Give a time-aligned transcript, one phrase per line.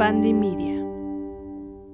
[0.00, 0.79] Media.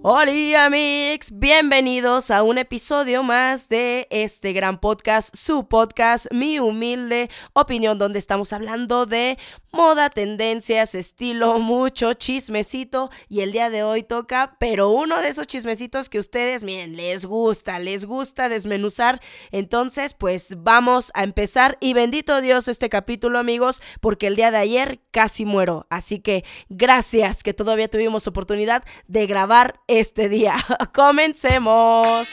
[0.09, 7.29] Hola amigos, bienvenidos a un episodio más de este gran podcast, su podcast, mi humilde
[7.55, 9.37] opinión, donde estamos hablando de
[9.73, 15.49] moda, tendencias, estilo, mucho chismecito y el día de hoy toca, pero uno de esos
[15.49, 19.21] chismecitos que ustedes, miren, les gusta, les gusta desmenuzar.
[19.51, 24.59] Entonces, pues vamos a empezar y bendito Dios este capítulo amigos, porque el día de
[24.59, 25.87] ayer casi muero.
[25.91, 30.57] Así que gracias que todavía tuvimos oportunidad de grabar este día.
[30.95, 32.29] Comencemos.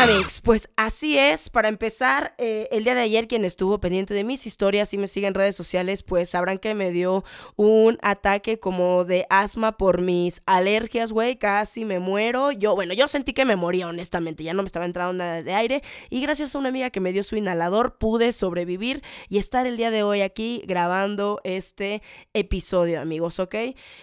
[0.00, 1.50] Amix, pues así es.
[1.50, 5.06] Para empezar, eh, el día de ayer quien estuvo pendiente de mis historias y me
[5.06, 7.22] sigue en redes sociales, pues sabrán que me dio
[7.56, 11.36] un ataque como de asma por mis alergias, güey.
[11.36, 12.50] Casi me muero.
[12.50, 14.42] Yo, bueno, yo sentí que me moría, honestamente.
[14.42, 15.82] Ya no me estaba entrando nada de aire.
[16.08, 19.76] Y gracias a una amiga que me dio su inhalador, pude sobrevivir y estar el
[19.76, 22.00] día de hoy aquí grabando este
[22.32, 23.54] episodio, amigos, ¿ok?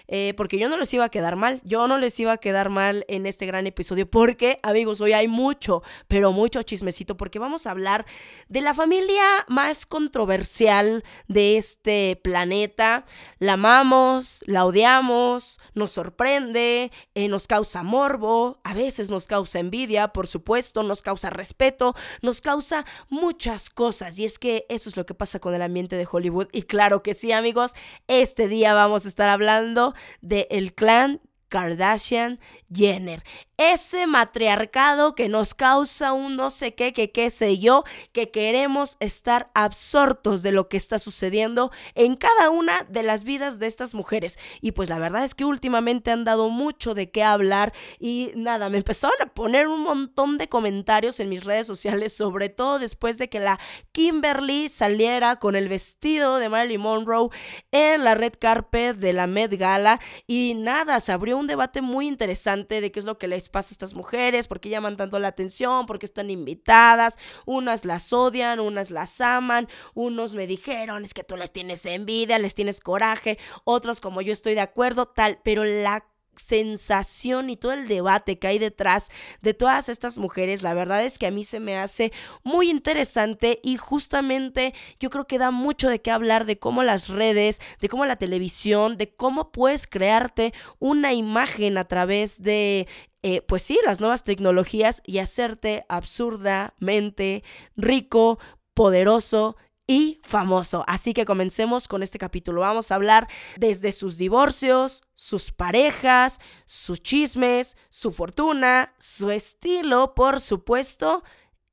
[0.08, 1.60] Eh, porque yo no les iba a quedar mal.
[1.64, 4.08] Yo no les iba a quedar mal en este gran episodio.
[4.08, 8.06] Porque, amigos, hoy hay mucho pero mucho chismecito porque vamos a hablar
[8.48, 13.06] de la familia más controversial de este planeta.
[13.40, 20.10] La amamos, la odiamos, nos sorprende, eh, nos causa morbo, a veces nos causa envidia,
[20.10, 25.06] por supuesto, nos causa respeto, nos causa muchas cosas y es que eso es lo
[25.06, 27.74] que pasa con el ambiente de Hollywood y claro que sí amigos,
[28.08, 32.40] este día vamos a estar hablando de el clan Kardashian
[32.74, 33.24] Jenner
[33.58, 38.98] ese matriarcado que nos causa un no sé qué, que qué sé yo, que queremos
[39.00, 43.96] estar absortos de lo que está sucediendo en cada una de las vidas de estas
[43.96, 44.38] mujeres.
[44.62, 48.70] Y pues la verdad es que últimamente han dado mucho de qué hablar y nada,
[48.70, 53.18] me empezaron a poner un montón de comentarios en mis redes sociales, sobre todo después
[53.18, 53.60] de que la
[53.92, 57.30] Kimberly saliera con el vestido de Marilyn Monroe
[57.72, 62.08] en la red carpet de la Met Gala y nada, se abrió un debate muy
[62.08, 64.48] interesante de qué es lo que les pasa a estas mujeres?
[64.48, 65.86] ¿Por qué llaman tanto la atención?
[65.86, 67.18] ¿Por qué están invitadas?
[67.46, 72.40] Unas las odian, unas las aman, unos me dijeron, es que tú les tienes envidia,
[72.40, 76.06] les tienes coraje, otros como yo estoy de acuerdo, tal, pero la
[76.38, 79.10] sensación y todo el debate que hay detrás
[79.42, 82.12] de todas estas mujeres, la verdad es que a mí se me hace
[82.44, 87.10] muy interesante y justamente yo creo que da mucho de qué hablar de cómo las
[87.10, 92.88] redes, de cómo la televisión, de cómo puedes crearte una imagen a través de
[93.24, 97.44] eh, pues sí, las nuevas tecnologías y hacerte absurdamente
[97.76, 98.40] rico,
[98.74, 100.84] poderoso y famoso.
[100.86, 102.62] Así que comencemos con este capítulo.
[102.62, 103.28] Vamos a hablar
[103.58, 111.24] desde sus divorcios, sus parejas, sus chismes, su fortuna, su estilo, por supuesto,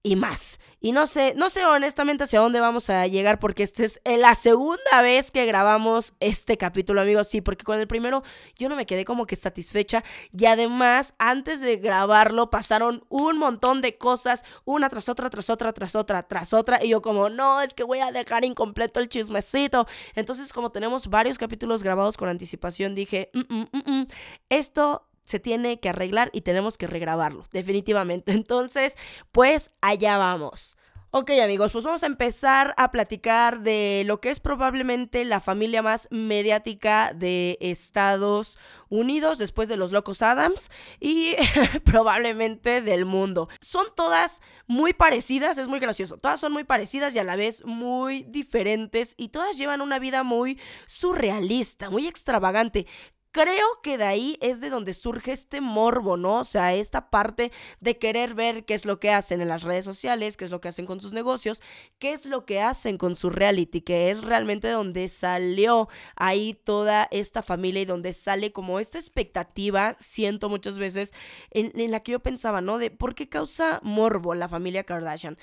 [0.05, 0.61] y más.
[0.81, 4.35] Y no sé, no sé honestamente hacia dónde vamos a llegar porque esta es la
[4.35, 7.27] segunda vez que grabamos este capítulo, amigos.
[7.27, 8.23] Sí, porque con el primero
[8.59, 10.05] yo no me quedé como que satisfecha
[10.39, 15.73] y además antes de grabarlo pasaron un montón de cosas, una tras otra, tras otra,
[15.73, 19.09] tras otra, tras otra y yo como, no, es que voy a dejar incompleto el
[19.09, 19.87] chismecito.
[20.15, 24.07] Entonces como tenemos varios capítulos grabados con anticipación, dije, mm, mm, mm,
[24.51, 28.33] esto se tiene que arreglar y tenemos que regrabarlo, definitivamente.
[28.45, 28.97] Entonces,
[29.33, 30.77] pues allá vamos.
[31.17, 35.81] Ok amigos, pues vamos a empezar a platicar de lo que es probablemente la familia
[35.81, 38.59] más mediática de Estados
[38.89, 41.37] Unidos después de los locos Adams y
[41.85, 43.49] probablemente del mundo.
[43.61, 47.65] Son todas muy parecidas, es muy gracioso, todas son muy parecidas y a la vez
[47.65, 52.89] muy diferentes y todas llevan una vida muy surrealista, muy extravagante
[53.34, 56.39] creo que de ahí es de donde surge este morbo, ¿no?
[56.39, 57.50] O sea, esta parte
[57.81, 60.61] de querer ver qué es lo que hacen en las redes sociales, qué es lo
[60.61, 61.61] que hacen con sus negocios,
[61.99, 67.09] qué es lo que hacen con su reality, que es realmente donde salió ahí toda
[67.11, 71.12] esta familia y donde sale como esta expectativa, siento muchas veces,
[71.50, 72.79] en, en la que yo pensaba, ¿no?
[72.79, 75.38] De por qué causa morbo la familia Kardashian.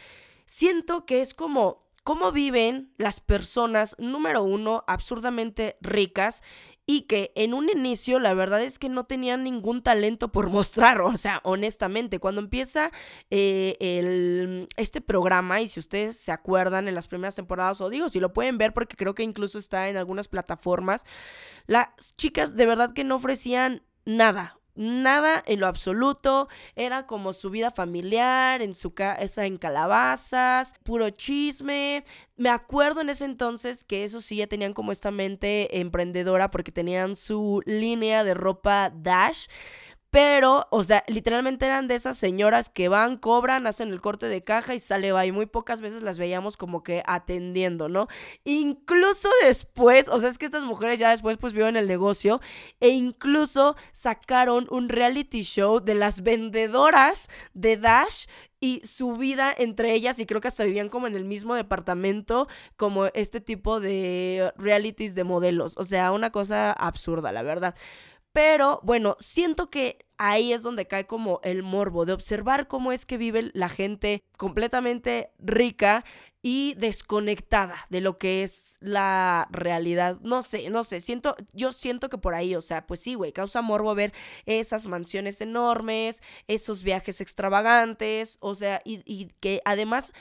[0.45, 6.42] Siento que es como cómo viven las personas, número uno, absurdamente ricas
[6.86, 11.01] y que en un inicio la verdad es que no tenían ningún talento por mostrar,
[11.01, 12.92] o sea, honestamente, cuando empieza
[13.30, 18.10] eh, el, este programa y si ustedes se acuerdan en las primeras temporadas, o digo,
[18.10, 21.06] si lo pueden ver porque creo que incluso está en algunas plataformas,
[21.68, 27.50] las chicas de verdad que no ofrecían nada, nada en lo absoluto, era como su
[27.50, 32.03] vida familiar, en su casa en calabazas, puro chisme.
[32.38, 36.71] Me acuerdo en ese entonces que eso sí ya tenían como esta mente emprendedora porque
[36.71, 39.47] tenían su línea de ropa Dash.
[40.12, 44.44] Pero, o sea, literalmente eran de esas señoras que van, cobran, hacen el corte de
[44.44, 45.25] caja y sale va.
[45.25, 48.08] Y muy pocas veces las veíamos como que atendiendo, ¿no?
[48.44, 52.42] Incluso después, o sea, es que estas mujeres ya después pues vieron el negocio
[52.81, 58.25] e incluso sacaron un reality show de las vendedoras de Dash
[58.60, 62.48] y su vida entre ellas y creo que hasta vivían como en el mismo departamento
[62.75, 65.74] como este tipo de realities de modelos.
[65.78, 67.75] O sea, una cosa absurda, la verdad.
[68.33, 73.06] Pero bueno, siento que ahí es donde cae como el morbo de observar cómo es
[73.06, 76.06] que vive la gente completamente rica
[76.42, 80.18] y desconectada de lo que es la realidad.
[80.22, 83.33] No sé, no sé, siento, yo siento que por ahí, o sea, pues sí, güey,
[83.33, 84.13] causa morbo ver
[84.45, 90.13] esas mansiones enormes, esos viajes extravagantes, o sea, y, y que además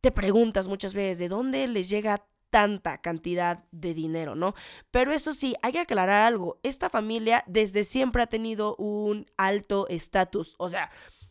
[0.00, 4.54] te preguntas muchas veces de dónde les llega tanta cantidad de dinero, ¿no?
[4.90, 6.58] Pero eso sí, hay que aclarar algo.
[6.62, 10.54] Esta familia desde siempre ha tenido un alto estatus.
[10.58, 10.90] O sea,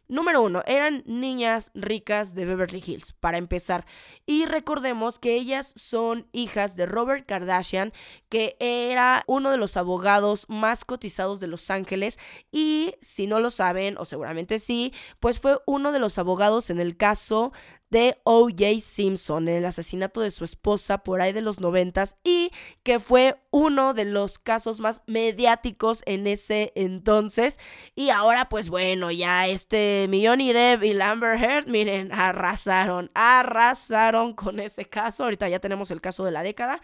[0.10, 3.86] Número uno, eran niñas ricas de Beverly Hills, para empezar.
[4.26, 7.94] Y recordemos que ellas son hijas de Robert Kardashian,
[8.28, 12.18] que era uno de los abogados más cotizados de Los Ángeles.
[12.52, 16.80] Y si no lo saben, o seguramente sí, pues fue uno de los abogados en
[16.80, 17.54] el caso
[17.90, 18.82] de O.J.
[18.82, 22.52] Simpson, el asesinato de su esposa por ahí de los noventas y
[22.84, 27.60] que fue uno de los casos más mediáticos en ese entonces.
[27.96, 34.34] Y ahora, pues bueno, ya este Millón y Depp y Lambert Heard, miren, arrasaron, arrasaron
[34.34, 35.24] con ese caso.
[35.24, 36.82] Ahorita ya tenemos el caso de la década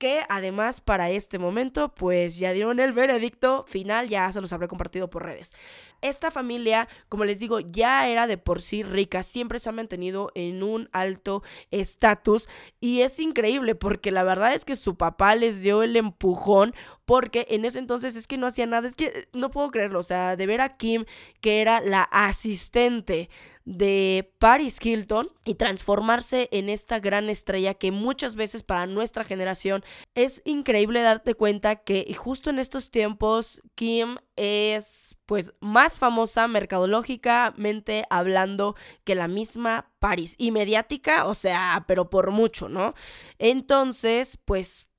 [0.00, 4.66] que además para este momento pues ya dieron el veredicto final, ya se los habré
[4.66, 5.52] compartido por redes.
[6.00, 10.32] Esta familia, como les digo, ya era de por sí rica, siempre se ha mantenido
[10.34, 12.48] en un alto estatus
[12.80, 16.74] y es increíble porque la verdad es que su papá les dio el empujón
[17.10, 20.04] porque en ese entonces es que no hacía nada, es que no puedo creerlo, o
[20.04, 21.06] sea, de ver a Kim
[21.40, 23.28] que era la asistente
[23.64, 29.82] de Paris Hilton y transformarse en esta gran estrella que muchas veces para nuestra generación
[30.14, 38.04] es increíble darte cuenta que justo en estos tiempos Kim es pues más famosa mercadológicamente
[38.08, 42.94] hablando que la misma Paris y mediática, o sea, pero por mucho, ¿no?
[43.38, 44.89] Entonces, pues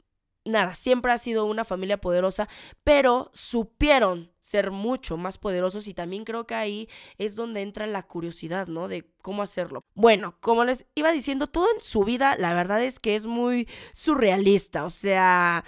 [0.45, 2.47] nada, siempre ha sido una familia poderosa,
[2.83, 8.03] pero supieron ser mucho más poderosos y también creo que ahí es donde entra la
[8.03, 8.87] curiosidad, ¿no?
[8.87, 9.83] De cómo hacerlo.
[9.93, 13.67] Bueno, como les iba diciendo, todo en su vida, la verdad es que es muy
[13.93, 15.63] surrealista, o sea...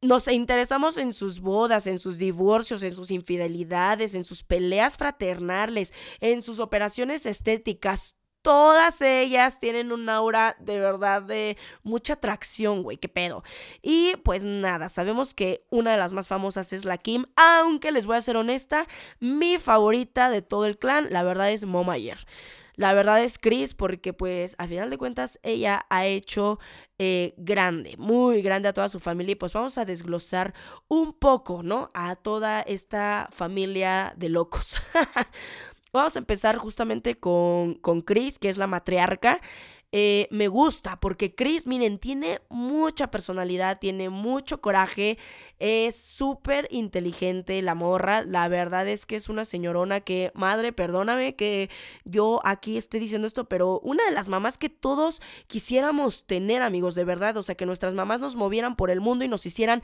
[0.00, 5.94] Nos interesamos en sus bodas, en sus divorcios, en sus infidelidades, en sus peleas fraternales,
[6.20, 12.98] en sus operaciones estéticas todas ellas tienen un aura de verdad de mucha atracción, güey,
[12.98, 13.42] qué pedo.
[13.80, 18.04] Y pues nada, sabemos que una de las más famosas es la Kim, aunque les
[18.04, 18.86] voy a ser honesta,
[19.18, 22.18] mi favorita de todo el clan, la verdad es Momayer.
[22.76, 26.58] La verdad es Chris porque pues a final de cuentas ella ha hecho
[26.98, 30.52] eh, grande, muy grande a toda su familia y pues vamos a desglosar
[30.88, 31.90] un poco, ¿no?
[31.94, 34.76] A toda esta familia de locos.
[35.94, 39.40] Vamos a empezar justamente con, con Chris, que es la matriarca.
[39.92, 45.18] Eh, me gusta porque Chris, miren, tiene mucha personalidad, tiene mucho coraje,
[45.60, 51.36] es súper inteligente la morra, la verdad es que es una señorona que, madre, perdóname
[51.36, 51.70] que
[52.04, 56.96] yo aquí esté diciendo esto, pero una de las mamás que todos quisiéramos tener, amigos,
[56.96, 59.80] de verdad, o sea, que nuestras mamás nos movieran por el mundo y nos hicieran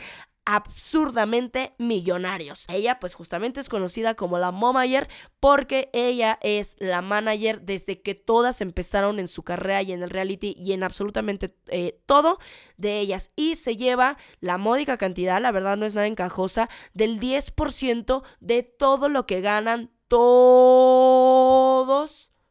[0.54, 2.64] absurdamente millonarios.
[2.68, 8.14] Ella pues justamente es conocida como la Momayer porque ella es la manager desde que
[8.16, 12.38] todas empezaron en su carrera y en el reality y en absolutamente eh, todo
[12.76, 17.20] de ellas y se lleva la módica cantidad, la verdad no es nada encajosa, del
[17.20, 21.50] 10% de todo lo que ganan todos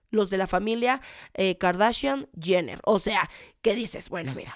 [0.10, 1.02] los de la familia
[1.34, 2.80] eh, Kardashian Jenner.
[2.86, 3.30] O sea,
[3.62, 4.08] ¿qué dices?
[4.10, 4.56] Bueno, mira.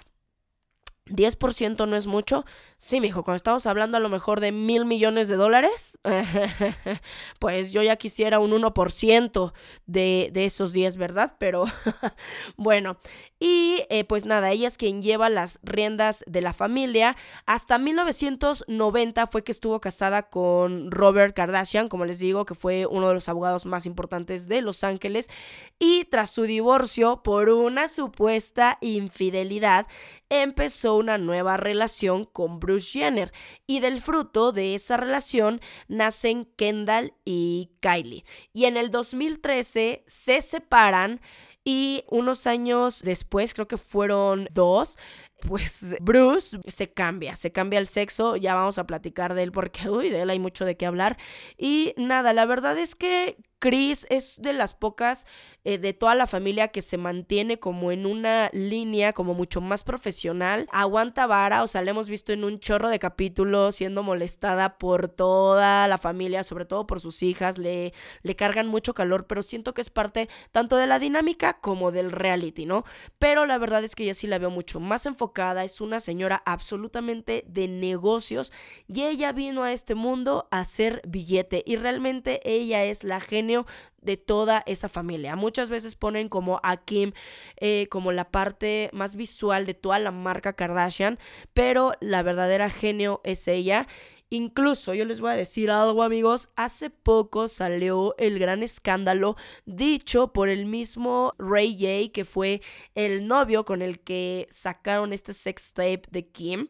[1.08, 2.46] 10% no es mucho.
[2.78, 5.98] Sí, mijo, cuando estamos hablando a lo mejor de mil millones de dólares,
[7.40, 9.54] pues yo ya quisiera un 1%
[9.86, 11.36] de, de esos 10, ¿verdad?
[11.40, 11.66] Pero
[12.58, 12.98] bueno,
[13.46, 17.18] y eh, pues nada, ella es quien lleva las riendas de la familia.
[17.46, 23.10] Hasta 1990 fue que estuvo casada con Robert Kardashian, como les digo, que fue uno
[23.10, 25.30] de los abogados más importantes de Los Ángeles.
[25.78, 29.88] Y tras su divorcio por una supuesta infidelidad,
[30.30, 33.32] empezó una nueva relación con Bruce Jenner.
[33.68, 38.24] Y del fruto de esa relación nacen Kendall y Kylie.
[38.54, 41.22] Y en el 2013 se separan
[41.66, 44.98] Y unos años después, creo que fueron dos,
[45.48, 49.90] pues Bruce se cambia, se cambia el sexo, ya vamos a platicar de él porque,
[49.90, 51.18] uy, de él hay mucho de qué hablar.
[51.58, 55.26] Y nada, la verdad es que Chris es de las pocas
[55.64, 59.86] eh, de toda la familia que se mantiene como en una línea como mucho más
[59.86, 60.68] profesional.
[60.74, 65.08] Aguanta vara, o sea, la hemos visto en un chorro de capítulos siendo molestada por
[65.08, 69.74] toda la familia, sobre todo por sus hijas, le, le cargan mucho calor, pero siento
[69.74, 72.84] que es parte tanto de la dinámica como del reality, ¿no?
[73.18, 76.44] Pero la verdad es que yo sí la veo mucho más enfocada, es una señora
[76.46, 78.52] absolutamente de negocios
[78.90, 83.53] y ella vino a este mundo a hacer billete y realmente ella es la genio
[84.02, 85.36] de toda esa familia.
[85.36, 87.14] Muchas veces ponen como a Kim
[87.58, 91.20] eh, como la parte más visual de toda la marca Kardashian,
[91.54, 93.88] pero la verdadera genio es ella.
[94.30, 99.36] Incluso yo les voy a decir algo amigos, hace poco salió el gran escándalo
[99.68, 102.62] dicho por el mismo Ray J, que fue
[102.96, 106.68] el novio con el que sacaron este sex tape de Kim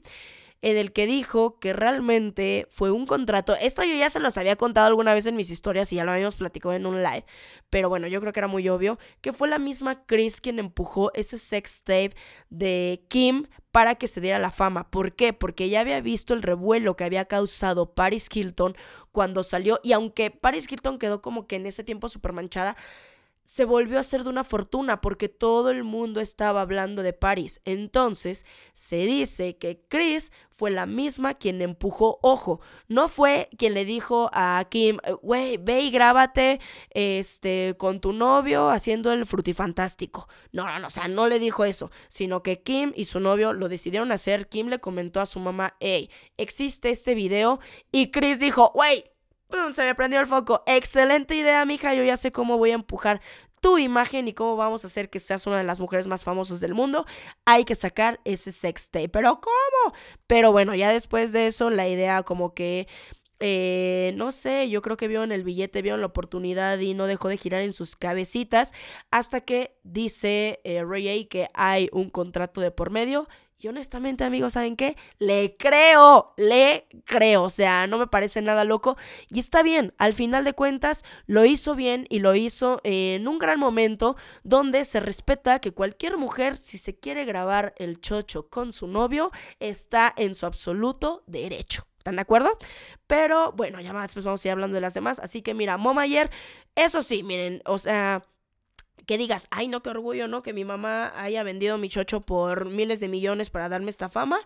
[0.63, 3.53] en el que dijo que realmente fue un contrato.
[3.61, 6.13] Esto yo ya se los había contado alguna vez en mis historias y ya lo
[6.13, 7.25] habíamos platicado en un live.
[7.69, 11.11] Pero bueno, yo creo que era muy obvio que fue la misma Chris quien empujó
[11.15, 12.13] ese sex tape
[12.49, 14.89] de Kim para que se diera la fama.
[14.89, 15.33] ¿Por qué?
[15.33, 18.77] Porque ya había visto el revuelo que había causado Paris Hilton
[19.11, 19.81] cuando salió.
[19.83, 22.77] Y aunque Paris Hilton quedó como que en ese tiempo súper manchada,
[23.43, 27.61] se volvió a hacer de una fortuna porque todo el mundo estaba hablando de Paris.
[27.65, 33.85] Entonces, se dice que Chris fue la misma quien empujó, ojo, no fue quien le
[33.85, 40.27] dijo a Kim, güey, ve y grábate este, con tu novio haciendo el frutifantástico.
[40.51, 43.53] No, no, no, o sea, no le dijo eso, sino que Kim y su novio
[43.53, 44.47] lo decidieron hacer.
[44.47, 47.59] Kim le comentó a su mamá, hey, existe este video
[47.91, 49.03] y Chris dijo, güey,
[49.71, 50.63] se me prendió el foco.
[50.65, 51.93] Excelente idea, mija.
[51.93, 53.21] Yo ya sé cómo voy a empujar
[53.61, 56.59] tu imagen y cómo vamos a hacer que seas una de las mujeres más famosas
[56.59, 57.05] del mundo.
[57.45, 59.09] Hay que sacar ese sex tape.
[59.09, 59.95] Pero ¿cómo?
[60.27, 62.87] Pero bueno, ya después de eso, la idea como que...
[63.45, 66.93] Eh, no sé, yo creo que vio en el billete, vio en la oportunidad y
[66.93, 68.71] no dejó de girar en sus cabecitas
[69.11, 73.27] hasta que dice eh, Ray A que hay un contrato de por medio
[73.63, 74.97] y honestamente, amigos, ¿saben qué?
[75.19, 77.43] Le creo, le creo.
[77.43, 78.97] O sea, no me parece nada loco.
[79.29, 83.39] Y está bien, al final de cuentas, lo hizo bien y lo hizo en un
[83.39, 88.73] gran momento donde se respeta que cualquier mujer, si se quiere grabar el chocho con
[88.73, 91.87] su novio, está en su absoluto derecho.
[91.99, 92.57] ¿Están de acuerdo?
[93.07, 95.19] Pero bueno, ya más después vamos a ir hablando de las demás.
[95.19, 96.29] Así que mira, Momayer,
[96.75, 98.23] eso sí, miren, o sea
[99.05, 100.41] que digas, ay, no, qué orgullo, ¿no?
[100.41, 104.39] Que mi mamá haya vendido mi chocho por miles de millones para darme esta fama.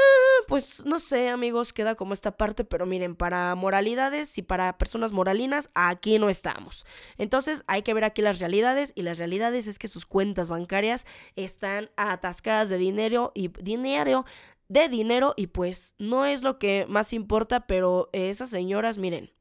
[0.00, 4.78] Ah, pues no sé, amigos, queda como esta parte, pero miren, para moralidades y para
[4.78, 6.86] personas moralinas, aquí no estamos.
[7.16, 11.04] Entonces hay que ver aquí las realidades y las realidades es que sus cuentas bancarias
[11.34, 14.24] están atascadas de dinero y dinero
[14.68, 19.32] de dinero y pues no es lo que más importa, pero esas señoras, miren,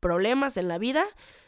[0.00, 1.04] problemas en la vida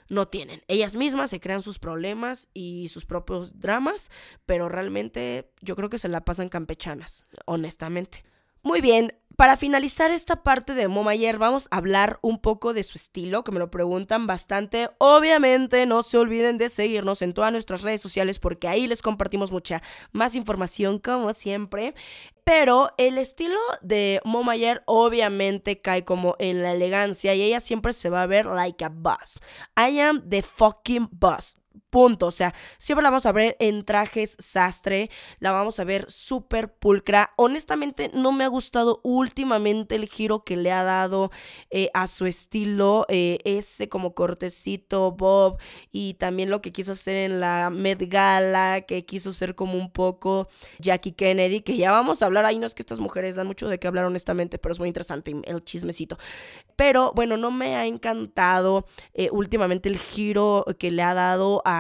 [0.09, 0.62] no tienen.
[0.69, 4.11] Ellas mismas se crean sus problemas y sus propios dramas,
[4.47, 8.25] pero realmente yo creo que se la pasan campechanas, honestamente.
[8.62, 12.99] Muy bien, para finalizar esta parte de Momayer, vamos a hablar un poco de su
[12.99, 14.90] estilo, que me lo preguntan bastante.
[14.99, 19.52] Obviamente, no se olviden de seguirnos en todas nuestras redes sociales porque ahí les compartimos
[19.52, 19.80] mucha
[20.11, 21.95] más información, como siempre.
[22.42, 28.11] Pero el estilo de Momayer obviamente cae como en la elegancia y ella siempre se
[28.11, 29.40] va a ver like a boss.
[29.76, 31.57] I am the fucking boss.
[31.90, 32.26] Punto.
[32.26, 35.11] O sea, siempre la vamos a ver en trajes sastre.
[35.38, 37.33] La vamos a ver súper pulcra.
[37.37, 41.30] Honestamente, no me ha gustado últimamente el giro que le ha dado
[41.71, 43.07] eh, a su estilo.
[43.09, 45.59] Eh, ese como cortecito Bob.
[45.90, 48.83] Y también lo que quiso hacer en la Met Gala.
[48.83, 51.62] Que quiso ser como un poco Jackie Kennedy.
[51.62, 52.45] Que ya vamos a hablar.
[52.45, 54.59] Ahí no es que estas mujeres dan mucho de qué hablar, honestamente.
[54.59, 56.18] Pero es muy interesante el chismecito.
[56.76, 61.77] Pero bueno, no me ha encantado eh, últimamente el giro que le ha dado a,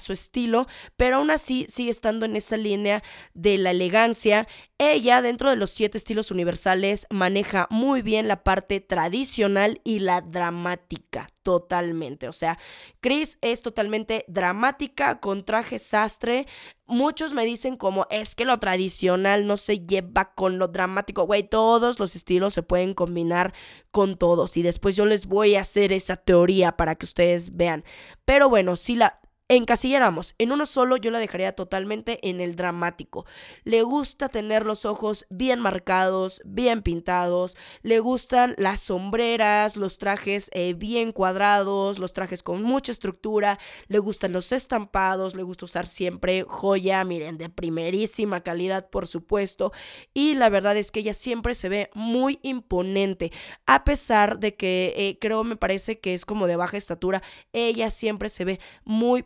[0.00, 0.66] su estilo,
[0.96, 3.02] pero aún así sigue estando en esa línea
[3.34, 4.48] de la elegancia.
[4.78, 10.22] Ella, dentro de los siete estilos universales, maneja muy bien la parte tradicional y la
[10.22, 12.28] dramática, totalmente.
[12.28, 12.58] O sea,
[13.00, 16.46] Chris es totalmente dramática, con traje sastre.
[16.86, 21.24] Muchos me dicen como es que lo tradicional no se lleva con lo dramático.
[21.26, 23.52] Güey, todos los estilos se pueden combinar
[23.90, 24.56] con todos.
[24.56, 27.84] Y después yo les voy a hacer esa teoría para que ustedes vean.
[28.24, 29.19] Pero bueno, sí la
[29.50, 30.34] encasilláramos.
[30.38, 33.26] En uno solo, yo la dejaría totalmente en el dramático.
[33.64, 40.50] Le gusta tener los ojos bien marcados, bien pintados, le gustan las sombreras, los trajes
[40.52, 45.88] eh, bien cuadrados, los trajes con mucha estructura, le gustan los estampados, le gusta usar
[45.88, 49.72] siempre joya, miren, de primerísima calidad, por supuesto,
[50.14, 53.32] y la verdad es que ella siempre se ve muy imponente,
[53.66, 57.20] a pesar de que eh, creo, me parece que es como de baja estatura,
[57.52, 59.24] ella siempre se ve muy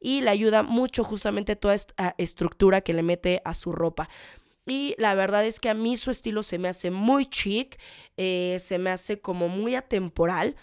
[0.00, 4.08] y le ayuda mucho justamente toda esta estructura que le mete a su ropa.
[4.66, 7.78] Y la verdad es que a mí su estilo se me hace muy chic,
[8.16, 10.56] eh, se me hace como muy atemporal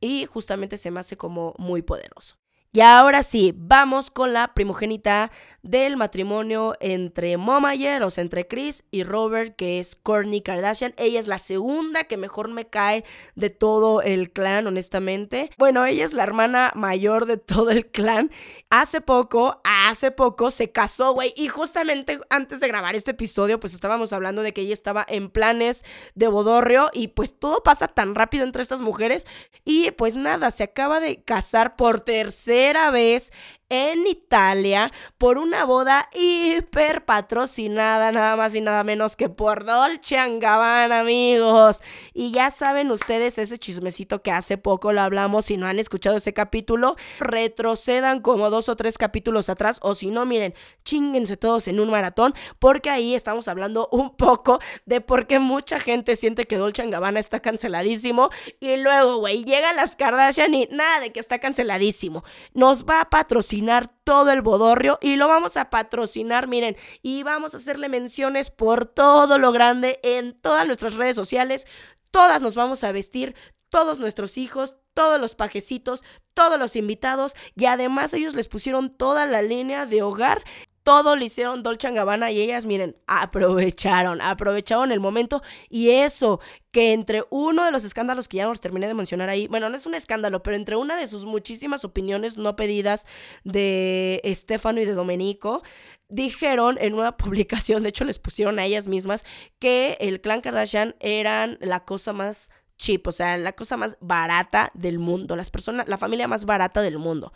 [0.00, 2.36] y justamente se me hace como muy poderoso.
[2.70, 5.30] Y ahora sí, vamos con la primogénita
[5.62, 10.92] del matrimonio entre Momayer, o sea, entre Chris y Robert, que es Kourtney Kardashian.
[10.98, 13.04] Ella es la segunda que mejor me cae
[13.36, 15.48] de todo el clan, honestamente.
[15.56, 18.30] Bueno, ella es la hermana mayor de todo el clan.
[18.68, 21.32] Hace poco, hace poco se casó, güey.
[21.36, 25.30] Y justamente antes de grabar este episodio, pues estábamos hablando de que ella estaba en
[25.30, 29.26] planes de bodorrio y pues todo pasa tan rápido entre estas mujeres.
[29.64, 32.57] Y pues nada, se acaba de casar por tercera
[32.90, 33.30] vez
[33.70, 40.16] en Italia por una boda hiper patrocinada, nada más y nada menos que por Dolce
[40.38, 41.82] Gabbana, amigos.
[42.14, 46.16] Y ya saben ustedes ese chismecito que hace poco lo hablamos, si no han escuchado
[46.16, 51.68] ese capítulo, retrocedan como dos o tres capítulos atrás, o si no, miren, chinguense todos
[51.68, 56.46] en un maratón, porque ahí estamos hablando un poco de por qué mucha gente siente
[56.46, 61.20] que Dolce Gabbana está canceladísimo, y luego, güey, llegan las Kardashian y nada de que
[61.20, 62.24] está canceladísimo.
[62.54, 63.57] Nos va a patrocinar
[64.04, 68.86] todo el bodorrio y lo vamos a patrocinar, miren, y vamos a hacerle menciones por
[68.86, 71.66] todo lo grande en todas nuestras redes sociales.
[72.10, 73.34] Todas nos vamos a vestir,
[73.68, 76.02] todos nuestros hijos, todos los pajecitos,
[76.34, 80.42] todos los invitados y además ellos les pusieron toda la línea de hogar
[80.88, 86.40] todo lo hicieron Dolce Gabbana y ellas, miren, aprovecharon, aprovecharon el momento y eso,
[86.70, 89.76] que entre uno de los escándalos que ya nos terminé de mencionar ahí, bueno, no
[89.76, 93.06] es un escándalo, pero entre una de sus muchísimas opiniones no pedidas
[93.44, 95.62] de Estefano y de Domenico,
[96.08, 99.26] dijeron en una publicación, de hecho les pusieron a ellas mismas,
[99.58, 104.70] que el clan Kardashian eran la cosa más cheap, o sea, la cosa más barata
[104.72, 107.34] del mundo, las personas, la familia más barata del mundo.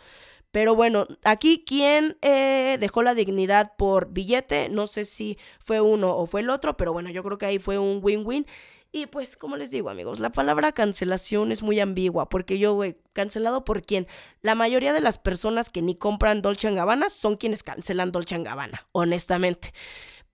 [0.53, 6.15] Pero bueno, aquí quien eh, dejó la dignidad por billete, no sé si fue uno
[6.15, 8.45] o fue el otro, pero bueno, yo creo que ahí fue un win-win.
[8.91, 12.97] Y pues, como les digo, amigos, la palabra cancelación es muy ambigua, porque yo, güey,
[13.13, 14.05] cancelado por quién?
[14.43, 18.85] La mayoría de las personas que ni compran Dolce Gabbana son quienes cancelan Dolce Gabbana,
[18.91, 19.73] honestamente.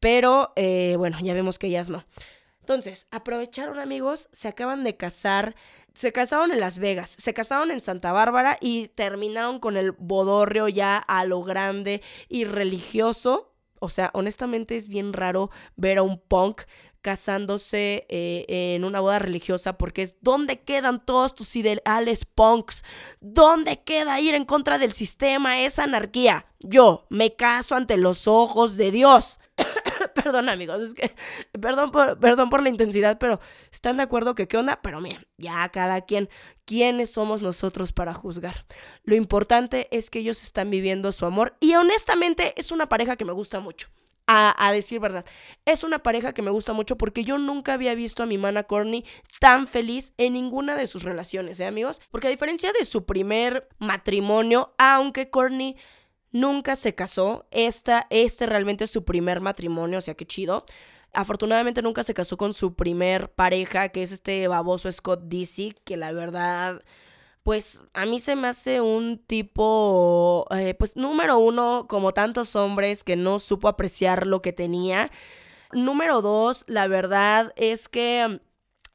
[0.02, 2.04] Pero, eh, bueno, ya vemos que ellas no.
[2.60, 5.56] Entonces, aprovecharon, amigos, se acaban de casar
[5.94, 10.68] se casaron en Las Vegas, se casaron en Santa Bárbara y terminaron con el bodorrio
[10.68, 13.54] ya a lo grande y religioso.
[13.82, 16.64] O sea, honestamente es bien raro ver a un punk
[17.02, 22.84] casándose eh, en una boda religiosa porque es donde quedan todos tus ideales punks,
[23.22, 26.46] dónde queda ir en contra del sistema, esa anarquía.
[26.60, 29.40] Yo me caso ante los ojos de Dios.
[30.24, 31.16] Perdón amigos, es que,
[31.60, 33.40] perdón por, perdón por la intensidad, pero
[33.72, 34.82] ¿están de acuerdo que qué onda?
[34.82, 36.30] Pero miren, ya cada quien,
[36.66, 38.66] ¿quiénes somos nosotros para juzgar?
[39.04, 43.26] Lo importante es que ellos están viviendo su amor y honestamente es una pareja que
[43.26, 43.90] me gusta mucho.
[44.32, 45.26] A, decir verdad.
[45.66, 48.62] Es una pareja que me gusta mucho porque yo nunca había visto a mi mana
[48.62, 49.04] Corny
[49.40, 52.00] tan feliz en ninguna de sus relaciones, ¿eh, amigos?
[52.12, 55.78] Porque a diferencia de su primer matrimonio, aunque Corny
[56.32, 57.48] nunca se casó.
[57.52, 60.66] Esta, este realmente es su primer matrimonio, o sea, qué chido.
[61.14, 65.98] Afortunadamente nunca se casó con su primer pareja, que es este baboso Scott Dizzy, que
[65.98, 66.84] la verdad,
[67.42, 73.04] pues a mí se me hace un tipo, eh, pues número uno, como tantos hombres
[73.04, 75.12] que no supo apreciar lo que tenía.
[75.72, 78.42] Número dos, la verdad es que,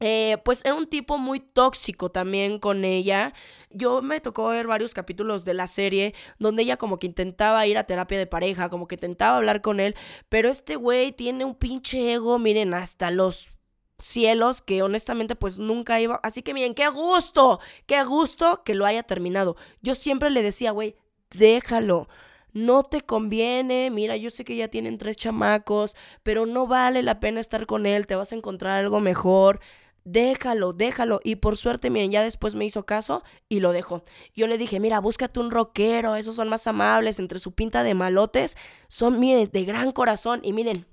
[0.00, 3.32] eh, pues era un tipo muy tóxico también con ella
[3.74, 7.76] yo me tocó ver varios capítulos de la serie donde ella como que intentaba ir
[7.78, 9.94] a terapia de pareja, como que intentaba hablar con él,
[10.28, 13.58] pero este güey tiene un pinche ego, miren, hasta los
[13.98, 16.20] cielos que honestamente pues nunca iba.
[16.22, 19.56] Así que miren, qué gusto, qué gusto que lo haya terminado.
[19.82, 20.96] Yo siempre le decía, güey,
[21.30, 22.08] déjalo.
[22.52, 27.18] No te conviene, mira, yo sé que ya tienen tres chamacos, pero no vale la
[27.18, 29.60] pena estar con él, te vas a encontrar algo mejor
[30.04, 31.20] déjalo, déjalo.
[31.24, 34.04] Y por suerte, miren, ya después me hizo caso y lo dejó.
[34.34, 37.94] Yo le dije, mira, búscate un rockero, esos son más amables, entre su pinta de
[37.94, 38.56] malotes,
[38.88, 40.40] son, miren, de gran corazón.
[40.42, 40.86] Y miren,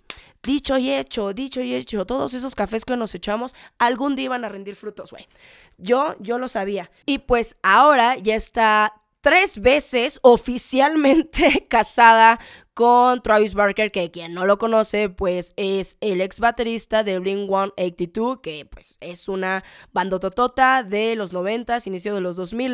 [0.44, 4.46] dicho y hecho, dicho y hecho, todos esos cafés que nos echamos, algún día iban
[4.46, 5.28] a rendir frutos, güey.
[5.78, 6.92] Yo, yo lo sabía.
[7.06, 12.40] Y pues ahora ya está tres veces oficialmente casada
[12.74, 17.48] con Travis Barker, que quien no lo conoce, pues es el ex baterista de Ring
[17.48, 22.72] 182, que pues es una bandototota de los 90 inicio de los 2000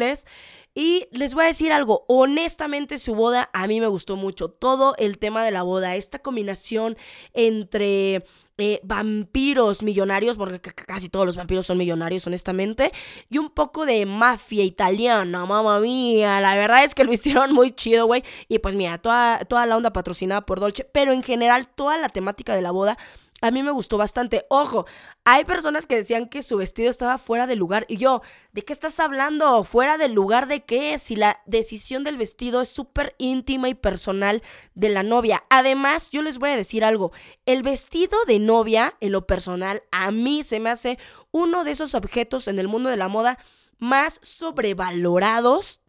[0.75, 4.49] y les voy a decir algo, honestamente su boda a mí me gustó mucho.
[4.49, 6.97] Todo el tema de la boda, esta combinación
[7.33, 8.23] entre
[8.59, 12.91] eh, vampiros millonarios, porque casi todos los vampiros son millonarios, honestamente,
[13.29, 16.41] y un poco de mafia italiana, mamá mía.
[16.41, 18.23] La verdad es que lo hicieron muy chido, güey.
[18.47, 22.09] Y pues mira, toda, toda la onda patrocinada por Dolce, pero en general toda la
[22.09, 22.97] temática de la boda
[23.39, 24.45] a mí me gustó bastante.
[24.49, 24.87] Ojo,
[25.23, 27.85] hay personas que decían que su vestido estaba fuera de lugar.
[27.87, 28.21] Y yo,
[28.51, 29.63] ¿de qué estás hablando?
[29.63, 30.97] ¿Fuera del lugar de qué?
[30.97, 34.41] Si la decisión del vestido es súper íntima y personal
[34.73, 35.43] de la novia.
[35.51, 37.11] Además, yo les voy a decir algo.
[37.45, 40.97] El vestido de novia, en lo personal, a mí se me hace
[41.29, 43.37] uno de esos objetos en el mundo de la moda
[43.77, 45.81] más sobrevalorados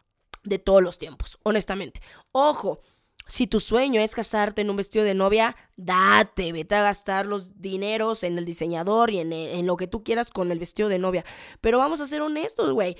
[0.43, 2.01] de todos los tiempos, honestamente.
[2.31, 2.81] Ojo,
[3.29, 7.61] si tu sueño es casarte en un vestido de novia, date, vete a gastar los
[7.61, 11.23] dineros en el diseñador y en, lo que tú quieras con el vestido de novia.
[11.61, 12.97] Pero vamos a ser honestos, güey.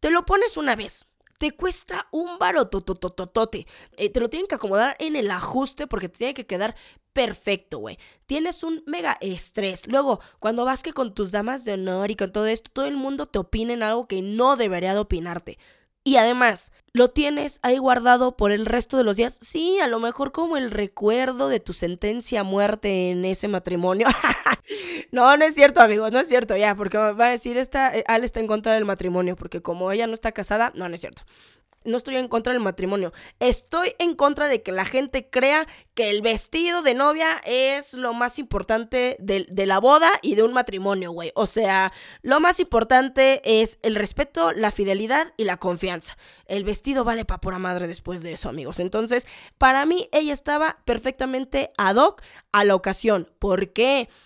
[0.00, 1.06] Te lo pones una vez.
[1.38, 3.66] Te cuesta un barototototote.
[3.98, 6.74] Eh, te lo tienen que acomodar en el ajuste porque te tiene que quedar
[7.12, 7.98] perfecto, güey.
[8.24, 9.86] Tienes un mega estrés.
[9.88, 12.96] Luego, cuando vas que con tus damas de honor y con todo esto, todo el
[12.96, 15.58] mundo te opina en algo que no debería de opinarte.
[16.06, 19.40] Y además, lo tienes ahí guardado por el resto de los días.
[19.42, 24.06] Sí, a lo mejor como el recuerdo de tu sentencia a muerte en ese matrimonio.
[25.10, 28.04] no, no es cierto, amigos, no es cierto, ya, porque va a decir, esta, eh,
[28.06, 31.00] Al está en contra del matrimonio, porque como ella no está casada, no, no es
[31.00, 31.24] cierto
[31.86, 33.12] no estoy en contra del matrimonio.
[33.40, 38.12] Estoy en contra de que la gente crea que el vestido de novia es lo
[38.12, 41.32] más importante de, la boda y de un matrimonio, güey.
[41.34, 46.16] O sea, lo más importante es el respeto, la fidelidad y la confianza.
[46.46, 48.78] El vestido vale pa' pura madre después de eso, amigos.
[48.78, 49.26] Entonces,
[49.58, 52.22] para mí, ella estaba perfectamente ad hoc
[52.52, 53.30] a la ocasión.
[53.38, 54.08] ¿Por qué?
[54.08, 54.25] Porque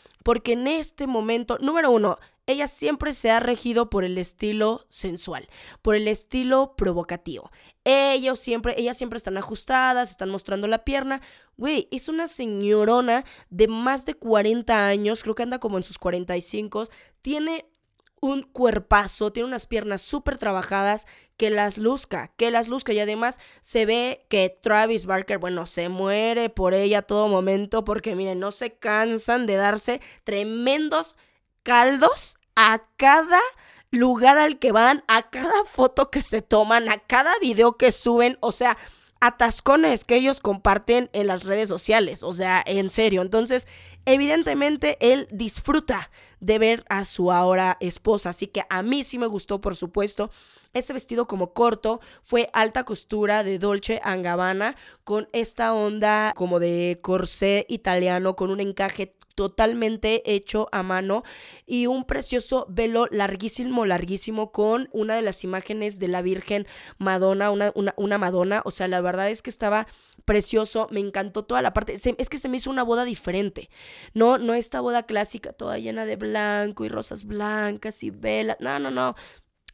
[0.52, 5.48] en este momento, número uno, ella siempre se ha regido por el estilo sensual,
[5.82, 7.50] por el estilo provocativo.
[7.84, 11.20] Ellos siempre, ellas siempre están ajustadas, están mostrando la pierna.
[11.56, 15.98] Güey, es una señorona de más de 40 años, creo que anda como en sus
[15.98, 16.84] 45.
[17.22, 17.69] Tiene
[18.20, 21.06] un cuerpazo, tiene unas piernas súper trabajadas,
[21.36, 22.92] que las luzca, que las luzca.
[22.92, 27.82] Y además se ve que Travis Barker, bueno, se muere por ella a todo momento,
[27.84, 31.16] porque miren, no se cansan de darse tremendos
[31.62, 33.40] caldos a cada
[33.90, 38.36] lugar al que van, a cada foto que se toman, a cada video que suben,
[38.40, 38.76] o sea,
[39.20, 43.22] atascones que ellos comparten en las redes sociales, o sea, en serio.
[43.22, 43.66] Entonces,
[44.04, 49.26] evidentemente, él disfruta de ver a su ahora esposa, así que a mí sí me
[49.26, 50.30] gustó, por supuesto.
[50.72, 57.00] Ese vestido como corto fue alta costura de Dolce Gabbana con esta onda como de
[57.02, 61.22] corsé italiano con un encaje totalmente hecho a mano
[61.64, 66.66] y un precioso velo larguísimo, larguísimo con una de las imágenes de la Virgen
[66.98, 69.86] Madonna, una, una, Madonna, o sea, la verdad es que estaba
[70.26, 73.70] precioso, me encantó toda la parte, es que se me hizo una boda diferente,
[74.12, 78.78] no, no esta boda clásica toda llena de blanco y rosas blancas y velas, no,
[78.78, 79.14] no, no,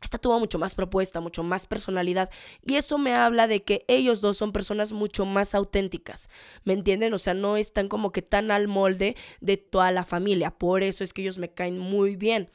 [0.07, 2.31] esta tuvo mucho más propuesta, mucho más personalidad.
[2.65, 6.31] Y eso me habla de que ellos dos son personas mucho más auténticas.
[6.65, 7.13] ¿Me entienden?
[7.13, 10.51] O sea, no están como que tan al molde de toda la familia.
[10.53, 12.49] Por eso es que ellos me caen muy bien.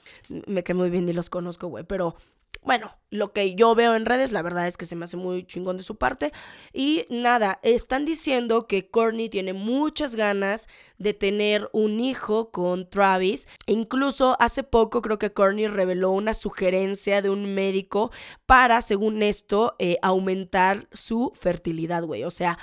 [0.47, 1.83] Me caen muy bien y los conozco, güey.
[1.83, 2.15] Pero
[2.63, 5.45] bueno, lo que yo veo en redes, la verdad es que se me hace muy
[5.45, 6.31] chingón de su parte.
[6.71, 10.69] Y nada, están diciendo que Courtney tiene muchas ganas
[10.99, 13.47] de tener un hijo con Travis.
[13.65, 18.11] Incluso hace poco creo que Courtney reveló una sugerencia de un médico
[18.45, 22.23] para, según esto, eh, aumentar su fertilidad, güey.
[22.25, 22.59] O sea,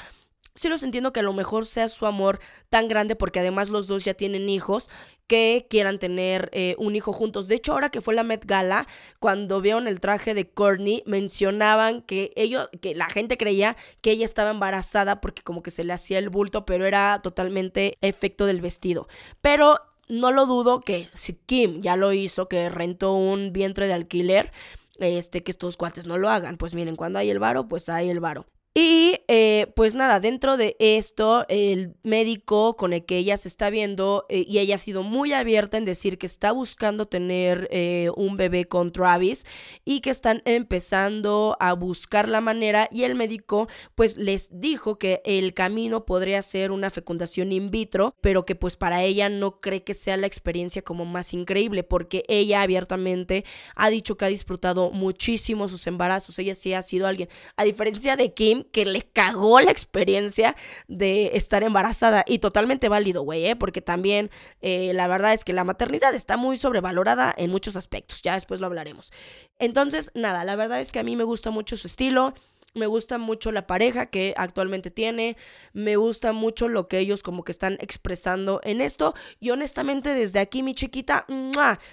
[0.54, 3.86] sí los entiendo que a lo mejor sea su amor tan grande porque además los
[3.86, 4.90] dos ya tienen hijos
[5.28, 7.46] que quieran tener eh, un hijo juntos.
[7.46, 8.88] De hecho, ahora que fue la Met Gala,
[9.20, 14.24] cuando vieron el traje de Courtney, mencionaban que ellos, que la gente creía que ella
[14.24, 18.60] estaba embarazada porque como que se le hacía el bulto, pero era totalmente efecto del
[18.60, 19.06] vestido.
[19.42, 19.76] Pero
[20.08, 24.50] no lo dudo que si Kim ya lo hizo, que rentó un vientre de alquiler,
[24.98, 26.56] este, que estos cuates no lo hagan.
[26.56, 28.46] Pues miren, cuando hay el varo, pues hay el varo.
[28.80, 33.70] Y eh, pues nada, dentro de esto, el médico con el que ella se está
[33.70, 38.08] viendo, eh, y ella ha sido muy abierta en decir que está buscando tener eh,
[38.14, 39.44] un bebé con Travis
[39.84, 45.22] y que están empezando a buscar la manera y el médico pues les dijo que
[45.24, 49.82] el camino podría ser una fecundación in vitro, pero que pues para ella no cree
[49.82, 54.92] que sea la experiencia como más increíble porque ella abiertamente ha dicho que ha disfrutado
[54.92, 59.60] muchísimo sus embarazos, ella sí ha sido alguien, a diferencia de Kim, que le cagó
[59.60, 62.24] la experiencia de estar embarazada.
[62.26, 63.56] Y totalmente válido, güey, ¿eh?
[63.56, 68.22] Porque también eh, la verdad es que la maternidad está muy sobrevalorada en muchos aspectos.
[68.22, 69.12] Ya después lo hablaremos.
[69.58, 72.34] Entonces, nada, la verdad es que a mí me gusta mucho su estilo.
[72.74, 75.36] Me gusta mucho la pareja que actualmente tiene.
[75.72, 79.14] Me gusta mucho lo que ellos como que están expresando en esto.
[79.40, 81.26] Y honestamente, desde aquí, mi chiquita,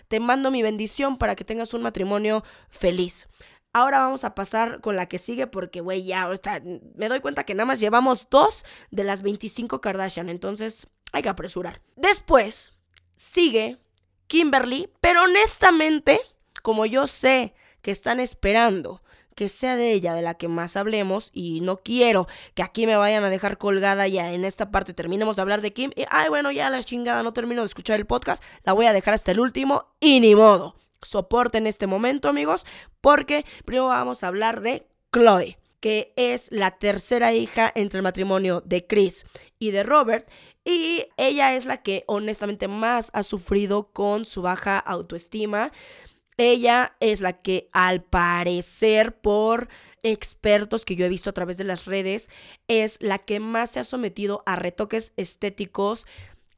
[0.09, 3.27] te mando mi bendición para que tengas un matrimonio feliz.
[3.75, 6.61] Ahora vamos a pasar con la que sigue porque, güey, ya, o sea,
[6.95, 11.27] me doy cuenta que nada más llevamos dos de las 25 Kardashian, entonces hay que
[11.27, 11.81] apresurar.
[11.97, 12.71] Después
[13.17, 13.77] sigue
[14.27, 16.21] Kimberly, pero honestamente,
[16.63, 19.03] como yo sé que están esperando
[19.35, 22.95] que sea de ella de la que más hablemos y no quiero que aquí me
[22.95, 26.29] vayan a dejar colgada ya en esta parte terminemos de hablar de Kim y ay
[26.29, 29.33] bueno ya la chingada no termino de escuchar el podcast la voy a dejar hasta
[29.33, 32.65] el último y ni modo soporte en este momento, amigos,
[33.01, 38.61] porque primero vamos a hablar de Chloe, que es la tercera hija entre el matrimonio
[38.65, 39.25] de Chris
[39.59, 40.27] y de Robert.
[40.63, 45.71] Y ella es la que honestamente más ha sufrido con su baja autoestima.
[46.37, 49.69] Ella es la que al parecer por
[50.03, 52.29] expertos que yo he visto a través de las redes
[52.67, 56.05] es la que más se ha sometido a retoques estéticos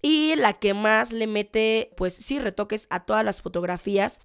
[0.02, 4.20] y la que más le mete pues sí retoques a todas las fotografías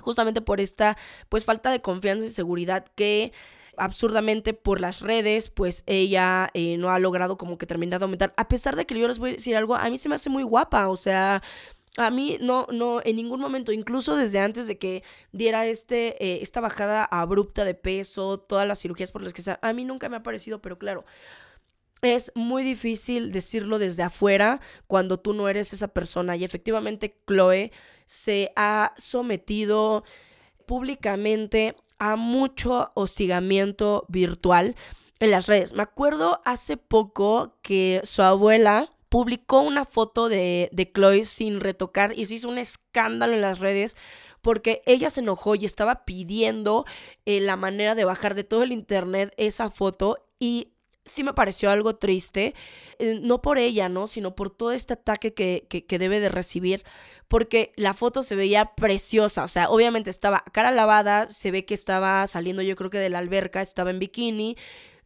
[0.00, 0.96] justamente por esta
[1.28, 3.32] pues falta de confianza y seguridad que
[3.76, 8.34] absurdamente por las redes, pues ella eh, no ha logrado como que terminar de aumentar.
[8.36, 10.30] A pesar de que yo les voy a decir algo, a mí se me hace
[10.30, 11.42] muy guapa, o sea,
[11.96, 15.02] a mí no, no, en ningún momento, incluso desde antes de que
[15.32, 19.58] diera este, eh, esta bajada abrupta de peso, todas las cirugías por las que sea,
[19.62, 21.04] a mí nunca me ha parecido, pero claro,
[22.02, 26.36] es muy difícil decirlo desde afuera cuando tú no eres esa persona.
[26.36, 27.70] Y efectivamente, Chloe
[28.06, 30.04] se ha sometido
[30.66, 34.74] públicamente a mucho hostigamiento virtual
[35.20, 35.72] en las redes.
[35.72, 42.26] Me acuerdo hace poco que su abuela publicó una foto de, Chloe sin retocar y
[42.26, 43.96] se hizo un escándalo en las redes
[44.40, 46.84] porque ella se enojó y estaba pidiendo
[47.26, 50.71] eh, la manera de bajar de todo el internet esa foto y
[51.04, 52.54] sí me pareció algo triste,
[52.98, 54.06] eh, no por ella, ¿no?
[54.06, 56.84] Sino por todo este ataque que, que, que, debe de recibir,
[57.28, 61.74] porque la foto se veía preciosa, o sea, obviamente estaba cara lavada, se ve que
[61.74, 64.56] estaba saliendo yo creo que de la alberca, estaba en bikini,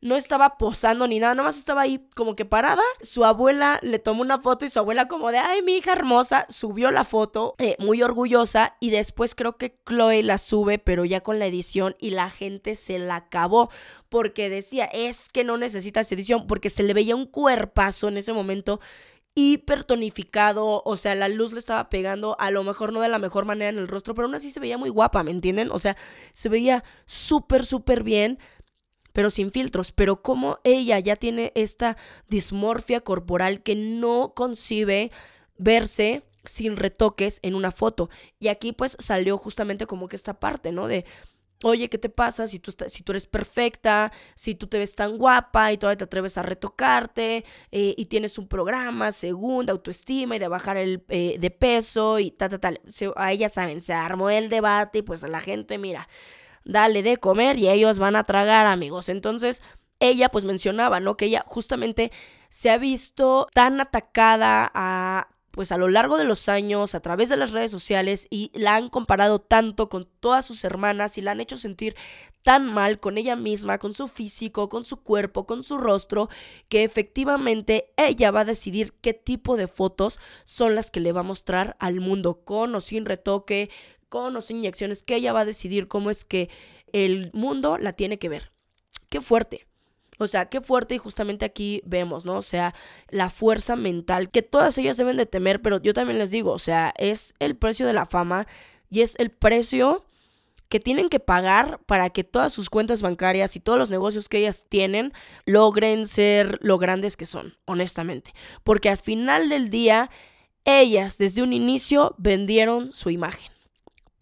[0.01, 2.83] no estaba posando ni nada, nada más estaba ahí como que parada.
[3.01, 6.47] Su abuela le tomó una foto y su abuela como de, ay, mi hija hermosa,
[6.49, 11.23] subió la foto eh, muy orgullosa y después creo que Chloe la sube, pero ya
[11.23, 13.71] con la edición y la gente se la acabó
[14.09, 18.33] porque decía, es que no necesitas edición porque se le veía un cuerpazo en ese
[18.33, 18.81] momento
[19.39, 23.45] hipertonificado, o sea, la luz le estaba pegando, a lo mejor no de la mejor
[23.45, 25.71] manera en el rostro, pero aún así se veía muy guapa, ¿me entienden?
[25.71, 25.95] O sea,
[26.33, 28.39] se veía súper, súper bien
[29.17, 29.93] pero sin filtros.
[29.93, 31.97] Pero como ella ya tiene esta
[32.29, 35.11] dismorfia corporal que no concibe
[35.57, 38.11] verse sin retoques en una foto.
[38.39, 40.87] Y aquí pues salió justamente como que esta parte, ¿no?
[40.87, 41.07] De,
[41.65, 45.17] oye, ¿qué te pasa si tú, si tú eres perfecta, si tú te ves tan
[45.17, 50.37] guapa y todavía te atreves a retocarte eh, y tienes un programa según de autoestima
[50.37, 52.81] y de bajar el eh, de peso y tal, tal, tal.
[53.17, 56.07] a ella saben, se armó el debate y pues la gente, mira,
[56.67, 59.09] dale de comer y ellos van a tragar, amigos.
[59.09, 59.63] Entonces,
[60.01, 61.17] ella pues mencionaba, ¿no?
[61.17, 62.13] Que ella justamente
[62.51, 67.31] se ha visto tan atacada a pues a lo largo de los años, a través
[67.31, 71.31] de las redes sociales, y la han comparado tanto con todas sus hermanas y la
[71.31, 71.97] han hecho sentir
[72.43, 76.29] tan mal con ella misma, con su físico, con su cuerpo, con su rostro,
[76.69, 81.21] que efectivamente ella va a decidir qué tipo de fotos son las que le va
[81.21, 83.71] a mostrar al mundo, con o sin retoque,
[84.09, 86.49] con o sin inyecciones, que ella va a decidir cómo es que
[86.93, 88.53] el mundo la tiene que ver.
[89.09, 89.67] Qué fuerte.
[90.19, 92.37] O sea, qué fuerte y justamente aquí vemos, ¿no?
[92.37, 92.75] O sea,
[93.11, 96.59] la fuerza mental que todas ellas deben de temer, pero yo también les digo, o
[96.59, 98.47] sea, es el precio de la fama
[98.91, 100.07] y es el precio
[100.69, 104.39] que tienen que pagar para que todas sus cuentas bancarias y todos los negocios que
[104.39, 105.13] ellas tienen
[105.45, 108.33] logren ser lo grandes que son, honestamente.
[108.65, 110.11] Porque al final del día,
[110.65, 113.56] ellas desde un inicio vendieron su imagen.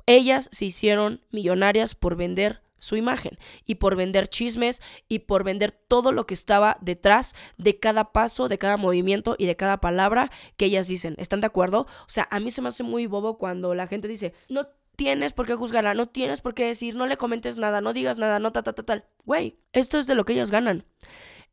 [0.06, 5.72] Ellas se hicieron millonarias por vender su imagen y por vender chismes y por vender
[5.72, 10.30] todo lo que estaba detrás de cada paso, de cada movimiento y de cada palabra
[10.56, 11.14] que ellas dicen.
[11.18, 11.86] ¿Están de acuerdo?
[12.02, 15.32] O sea, a mí se me hace muy bobo cuando la gente dice, no tienes
[15.32, 18.38] por qué juzgarla, no tienes por qué decir, no le comentes nada, no digas nada,
[18.38, 19.04] no ta, ta, ta, tal.
[19.24, 20.84] Güey, esto es de lo que ellas ganan.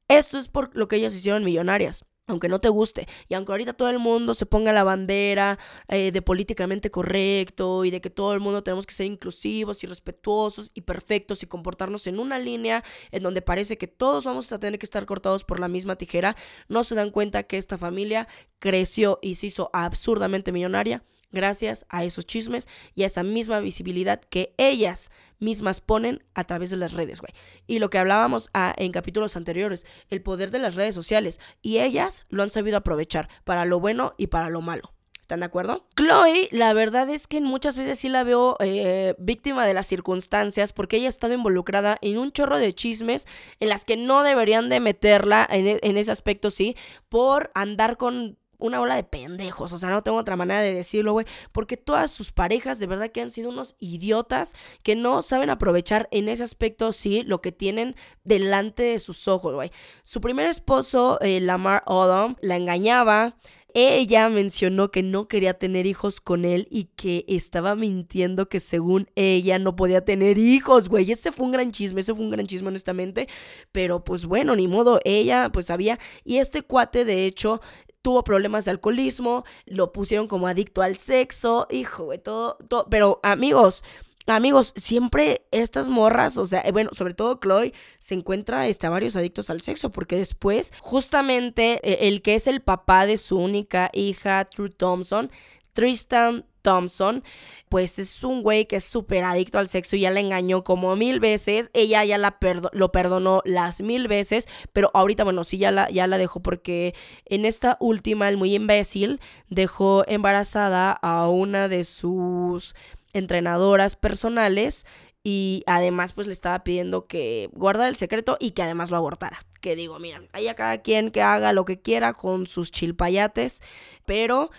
[0.09, 3.73] Esto es por lo que ellas hicieron millonarias aunque no te guste, y aunque ahorita
[3.73, 8.33] todo el mundo se ponga la bandera eh, de políticamente correcto y de que todo
[8.33, 12.83] el mundo tenemos que ser inclusivos y respetuosos y perfectos y comportarnos en una línea
[13.11, 16.35] en donde parece que todos vamos a tener que estar cortados por la misma tijera,
[16.67, 18.27] no se dan cuenta que esta familia
[18.59, 24.21] creció y se hizo absurdamente millonaria gracias a esos chismes y a esa misma visibilidad
[24.21, 27.33] que ellas mismas ponen a través de las redes, güey.
[27.67, 31.39] Y lo que hablábamos ah, en capítulos anteriores, el poder de las redes sociales.
[31.61, 34.93] Y ellas lo han sabido aprovechar para lo bueno y para lo malo.
[35.31, 35.87] ¿Están de acuerdo?
[35.95, 40.73] Chloe, la verdad es que muchas veces sí la veo eh, víctima de las circunstancias
[40.73, 43.27] porque ella ha estado involucrada en un chorro de chismes
[43.61, 46.75] en las que no deberían de meterla en, en ese aspecto, sí,
[47.07, 49.73] por andar con una ola de pendejos.
[49.73, 51.25] O sea, no tengo otra manera de decirlo, güey.
[51.51, 56.07] Porque todas sus parejas de verdad que han sido unos idiotas que no saben aprovechar
[56.11, 59.71] en ese aspecto, sí, lo que tienen delante de sus ojos, güey.
[60.03, 63.35] Su primer esposo, eh, Lamar Odom, la engañaba.
[63.73, 69.07] Ella mencionó que no quería tener hijos con él y que estaba mintiendo que según
[69.15, 71.09] ella no podía tener hijos, güey.
[71.09, 73.29] Ese fue un gran chisme, ese fue un gran chisme honestamente.
[73.71, 75.99] Pero pues bueno, ni modo, ella pues sabía.
[76.25, 77.61] Y este cuate de hecho
[78.01, 82.87] tuvo problemas de alcoholismo, lo pusieron como adicto al sexo, hijo, güey, todo, todo.
[82.89, 83.83] Pero amigos,
[84.27, 89.15] amigos, siempre estas morras, o sea, bueno, sobre todo Chloe, se encuentra este, a varios
[89.15, 93.89] adictos al sexo, porque después, justamente, e, el que es el papá de su única
[93.93, 95.31] hija, True Thompson,
[95.73, 97.23] Tristan Thompson,
[97.69, 100.95] pues es un güey que es súper adicto al sexo y ya la engañó como
[100.95, 101.69] mil veces.
[101.73, 102.37] Ella ya la
[102.73, 106.93] lo perdonó las mil veces, pero ahorita, bueno, sí, ya la, ya la dejó porque
[107.25, 109.19] en esta última, el muy imbécil,
[109.49, 112.75] dejó embarazada a una de sus
[113.13, 114.85] entrenadoras personales
[115.23, 119.45] y además pues le estaba pidiendo que guardara el secreto y que además lo abortara.
[119.61, 123.61] Que digo, mira, hay a cada quien que haga lo que quiera con sus chilpayates,
[124.05, 124.49] pero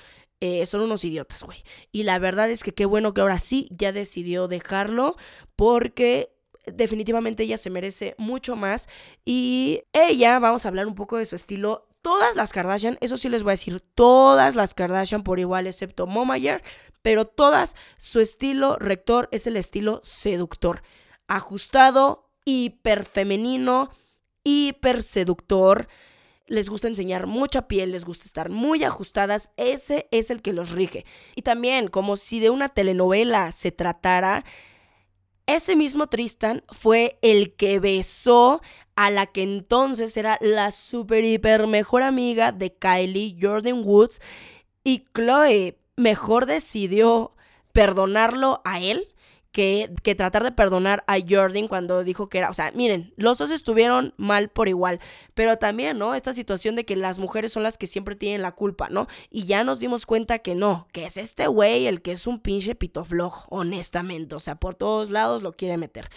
[0.44, 1.62] eh, son unos idiotas, güey.
[1.92, 5.14] Y la verdad es que qué bueno que ahora sí ya decidió dejarlo
[5.55, 6.35] porque
[6.66, 8.88] definitivamente ella se merece mucho más.
[9.24, 11.87] Y ella, vamos a hablar un poco de su estilo.
[12.02, 16.09] Todas las Kardashian, eso sí les voy a decir, todas las Kardashian por igual, excepto
[16.09, 16.64] Momayer,
[17.02, 20.83] pero todas, su estilo rector es el estilo seductor.
[21.28, 23.90] Ajustado, hiper femenino,
[24.42, 25.87] hiper seductor
[26.53, 30.71] les gusta enseñar mucha piel, les gusta estar muy ajustadas, ese es el que los
[30.71, 31.07] rige.
[31.35, 34.45] Y también, como si de una telenovela se tratara,
[35.47, 38.61] ese mismo Tristan fue el que besó
[38.97, 44.21] a la que entonces era la super hiper mejor amiga de Kylie, Jordan Woods,
[44.85, 47.35] y Chloe mejor decidió
[47.73, 49.12] perdonarlo a él
[49.53, 53.51] que, tratar de perdonar a Jordan cuando dijo que era, o sea, miren, los dos
[53.51, 54.99] estuvieron mal por igual,
[55.35, 56.15] pero también, ¿no?
[56.15, 59.09] Esta situación de que las mujeres son las que siempre tienen la culpa, ¿no?
[59.31, 62.41] Y ya nos dimos cuenta que no, que es este güey el que es un
[62.41, 66.09] pinche pitoflog, honestamente, o sea, por todos lados lo quiere meter.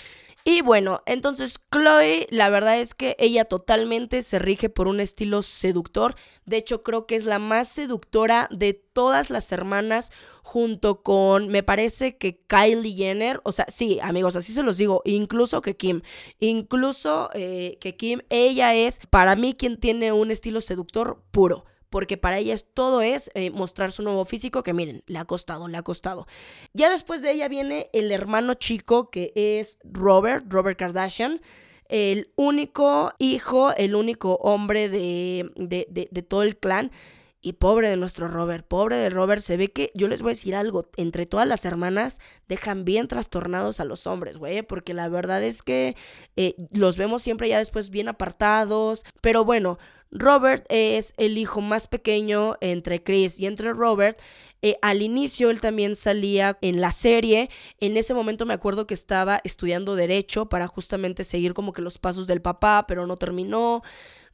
[0.47, 5.41] Y bueno, entonces Chloe, la verdad es que ella totalmente se rige por un estilo
[5.41, 6.13] seductor.
[6.45, 10.12] De hecho, creo que es la más seductora de todas las hermanas
[10.43, 15.01] junto con, me parece que Kylie Jenner, o sea, sí, amigos, así se los digo,
[15.03, 16.03] incluso que Kim,
[16.38, 22.17] incluso eh, que Kim, ella es para mí quien tiene un estilo seductor puro porque
[22.17, 25.77] para ella todo es eh, mostrar su nuevo físico, que miren, le ha costado, le
[25.77, 26.27] ha costado.
[26.73, 31.39] Ya después de ella viene el hermano chico, que es Robert, Robert Kardashian
[31.88, 36.91] el único hijo, el único hombre de, de, de, todo el clan.
[37.39, 40.34] Y pobre de nuestro Robert, pobre de Robert, se ve que yo les voy a
[40.34, 45.08] decir algo, entre todas las hermanas dejan bien trastornados a los hombres, güey, porque la
[45.08, 45.95] verdad es que
[46.36, 49.77] eh, los vemos siempre ya después bien apartados, pero bueno,
[50.17, 54.17] Robert es el hijo más pequeño entre Chris y entre Robert.
[54.62, 57.49] Eh, al inicio él también salía en la serie.
[57.82, 61.97] En ese momento me acuerdo que estaba estudiando derecho para justamente seguir como que los
[61.97, 63.84] pasos del papá, pero no terminó.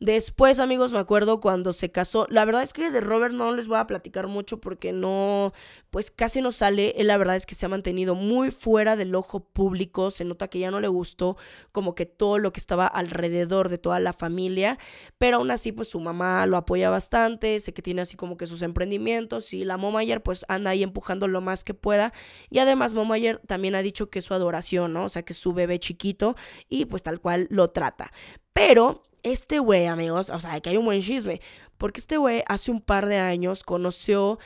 [0.02, 2.26] Después, amigos, me acuerdo cuando se casó.
[2.32, 5.54] La verdad es que de Robert no les voy a platicar mucho porque no,
[5.92, 6.96] pues casi no sale.
[6.98, 10.10] Él la verdad es que se ha mantenido muy fuera del ojo público.
[10.10, 11.38] Se nota que ya no le gustó
[11.72, 14.80] como que todo lo que estaba alrededor de toda la familia.
[15.20, 17.60] Pero aún así, pues su mamá lo apoya bastante.
[17.60, 19.54] Sé que tiene así como que sus emprendimientos.
[19.54, 22.12] Y la Momayer pues anda ahí empujando lo más que pueda.
[22.50, 25.06] Y además Momayer también ha dicho que es su adoración, ¿no?
[25.06, 26.36] O sea, que es su bebé chiquito
[26.70, 28.12] y pues tal cual lo trata.
[28.54, 31.42] Pero este güey, amigos, o sea, que hay un buen chisme,
[31.78, 34.40] porque este güey hace un par de años conoció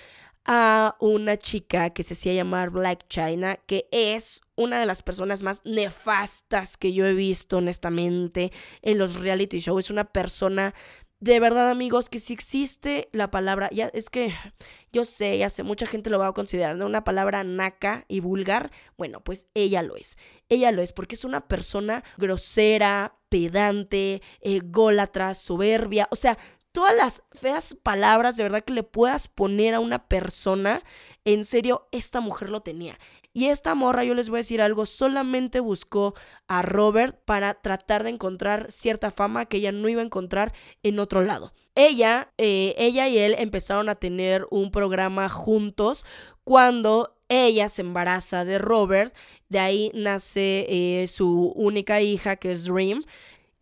[0.45, 5.41] a una chica que se hacía llamar Black China, que es una de las personas
[5.41, 8.51] más nefastas que yo he visto, honestamente,
[8.83, 9.85] en los reality shows.
[9.85, 10.75] Es una persona
[11.25, 14.31] de verdad, amigos, que si existe la palabra, ya es que
[14.93, 18.71] yo sé, ya sé, mucha gente lo va a considerar una palabra naca y vulgar.
[18.95, 20.19] Bueno, pues ella lo es.
[20.49, 26.07] Ella lo es porque es una persona grosera, pedante, ególatra, soberbia.
[26.11, 26.37] O sea,
[26.71, 30.83] todas las feas palabras de verdad que le puedas poner a una persona,
[31.23, 32.99] en serio, esta mujer lo tenía.
[33.35, 36.15] Y esta morra, yo les voy a decir algo, solamente buscó
[36.47, 40.99] a Robert para tratar de encontrar cierta fama que ella no iba a encontrar en
[40.99, 41.51] otro lado.
[41.75, 46.05] Ella, eh, ella y él empezaron a tener un programa juntos
[46.45, 49.13] cuando ella se embaraza de Robert.
[49.49, 53.03] De ahí nace eh, su única hija, que es Dream.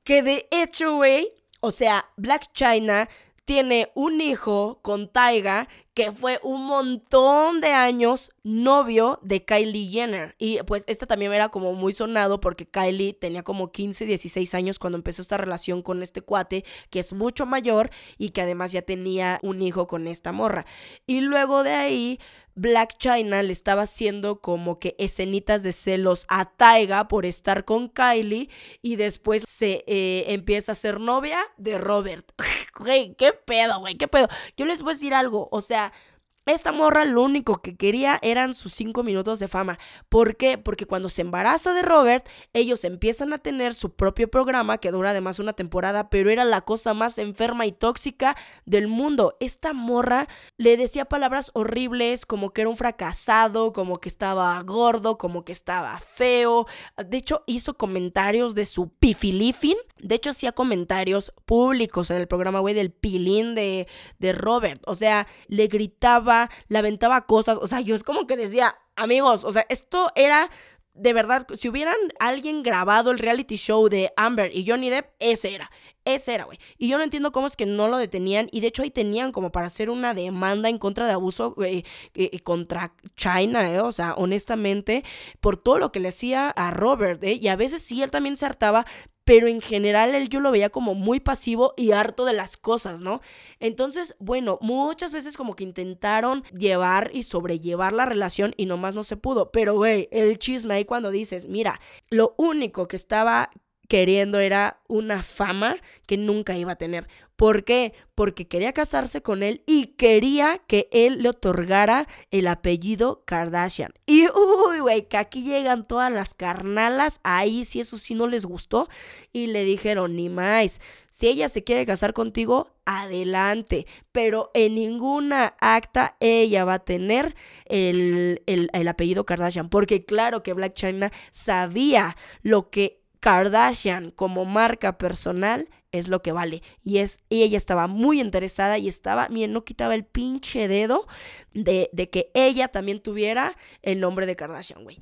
[0.04, 3.10] Que de hecho, güey, o sea, Black China
[3.44, 10.36] tiene un hijo con Taiga que fue un montón de años novio de Kylie Jenner.
[10.40, 14.80] Y pues este también era como muy sonado porque Kylie tenía como 15, 16 años
[14.80, 18.82] cuando empezó esta relación con este cuate que es mucho mayor y que además ya
[18.82, 20.66] tenía un hijo con esta morra.
[21.06, 22.20] Y luego de ahí
[22.56, 27.90] Black China le estaba haciendo como que escenitas de celos a Taiga por estar con
[27.90, 28.50] Kylie
[28.82, 32.32] y después se eh, empieza a ser novia de Robert.
[32.76, 34.28] Güey, qué pedo, güey, qué pedo.
[34.58, 36.13] Yo les voy a decir algo, o sea, sea,
[36.46, 39.80] esta morra lo único que quería eran sus cinco minutos de fama.
[40.10, 40.58] ¿Por qué?
[40.58, 45.12] Porque cuando se embaraza de Robert, ellos empiezan a tener su propio programa que dura
[45.12, 48.36] además una temporada, pero era la cosa más enferma y tóxica
[48.66, 49.38] del mundo.
[49.40, 50.28] Esta morra
[50.58, 55.54] le decía palabras horribles como que era un fracasado, como que estaba gordo, como que
[55.54, 56.68] estaba feo.
[56.98, 59.78] De hecho, hizo comentarios de su pifilifin.
[59.98, 63.88] De hecho, hacía comentarios públicos en el programa, güey, del pilín de,
[64.20, 64.82] de Robert.
[64.86, 66.33] O sea, le gritaba
[66.68, 67.58] la aventaba cosas.
[67.62, 70.50] O sea, yo es como que decía, amigos, o sea, esto era
[70.94, 75.56] de verdad, si hubieran alguien grabado el reality show de Amber y Johnny Depp, ese
[75.56, 75.72] era.
[76.06, 76.60] Ese era, güey.
[76.78, 78.48] Y yo no entiendo cómo es que no lo detenían.
[78.52, 81.84] Y de hecho ahí tenían como para hacer una demanda en contra de abuso eh,
[82.14, 83.80] eh, contra China, ¿eh?
[83.80, 85.04] O sea, honestamente,
[85.40, 87.24] por todo lo que le hacía a Robert.
[87.24, 88.86] Y a veces sí, él también se hartaba,
[89.24, 93.02] pero en general él yo lo veía como muy pasivo y harto de las cosas,
[93.02, 93.22] ¿no?
[93.60, 99.04] Entonces, bueno, muchas veces como que intentaron llevar y sobrellevar la relación y nomás no
[99.04, 103.50] se pudo, pero güey, el chisme ahí cuando dices, mira, lo único que estaba
[103.94, 105.76] queriendo era una fama
[106.08, 107.08] que nunca iba a tener.
[107.36, 107.94] ¿Por qué?
[108.16, 113.94] Porque quería casarse con él y quería que él le otorgara el apellido Kardashian.
[114.08, 118.48] Y uy, güey, que aquí llegan todas las carnalas, ahí sí eso sí no les
[118.48, 118.90] gustó
[119.32, 125.56] y le dijeron, ni más, si ella se quiere casar contigo, adelante, pero en ninguna
[125.60, 127.36] acta ella va a tener
[127.66, 134.44] el, el, el apellido Kardashian, porque claro que Black China sabía lo que Kardashian como
[134.44, 136.62] marca personal es lo que vale.
[136.84, 141.08] Y es, ella estaba muy interesada y estaba, miren, no quitaba el pinche dedo
[141.54, 145.00] de, de que ella también tuviera el nombre de Kardashian, güey.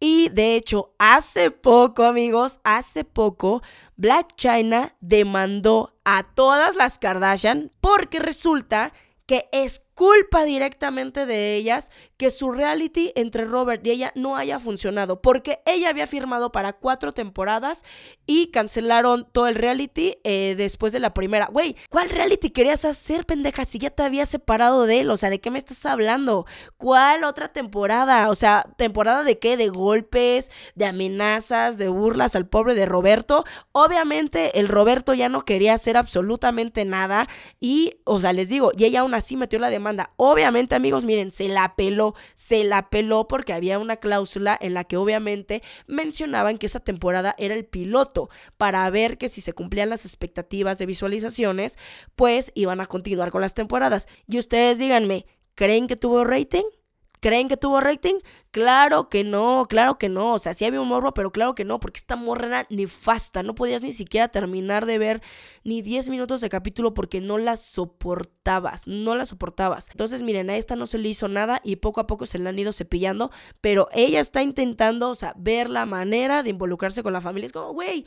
[0.00, 3.62] Y de hecho, hace poco, amigos, hace poco,
[3.96, 8.92] Black China demandó a todas las Kardashian porque resulta
[9.24, 14.58] que es culpa directamente de ellas que su reality entre Robert y ella no haya
[14.58, 17.84] funcionado, porque ella había firmado para cuatro temporadas
[18.26, 21.48] y cancelaron todo el reality eh, después de la primera.
[21.52, 23.64] Güey, ¿cuál reality querías hacer, pendeja?
[23.64, 26.46] Si ya te había separado de él, o sea, ¿de qué me estás hablando?
[26.76, 28.30] ¿Cuál otra temporada?
[28.30, 29.56] O sea, ¿temporada de qué?
[29.56, 30.50] ¿De golpes?
[30.74, 31.78] ¿De amenazas?
[31.78, 33.44] ¿De burlas al pobre de Roberto?
[33.72, 37.28] Obviamente el Roberto ya no quería hacer absolutamente nada
[37.60, 39.70] y, o sea, les digo, y ella aún así metió la
[40.16, 44.84] Obviamente, amigos, miren, se la peló, se la peló porque había una cláusula en la
[44.84, 49.90] que obviamente mencionaban que esa temporada era el piloto para ver que si se cumplían
[49.90, 51.78] las expectativas de visualizaciones,
[52.16, 54.08] pues iban a continuar con las temporadas.
[54.26, 56.64] Y ustedes díganme, ¿creen que tuvo rating?
[57.22, 58.16] ¿Creen que tuvo rating?
[58.50, 60.34] Claro que no, claro que no.
[60.34, 63.44] O sea, sí había un morbo, pero claro que no, porque esta morra era nefasta.
[63.44, 65.22] No podías ni siquiera terminar de ver
[65.62, 69.88] ni 10 minutos de capítulo porque no la soportabas, no la soportabas.
[69.90, 72.48] Entonces, miren, a esta no se le hizo nada y poco a poco se le
[72.48, 77.12] han ido cepillando, pero ella está intentando, o sea, ver la manera de involucrarse con
[77.12, 77.46] la familia.
[77.46, 78.04] Es como, güey,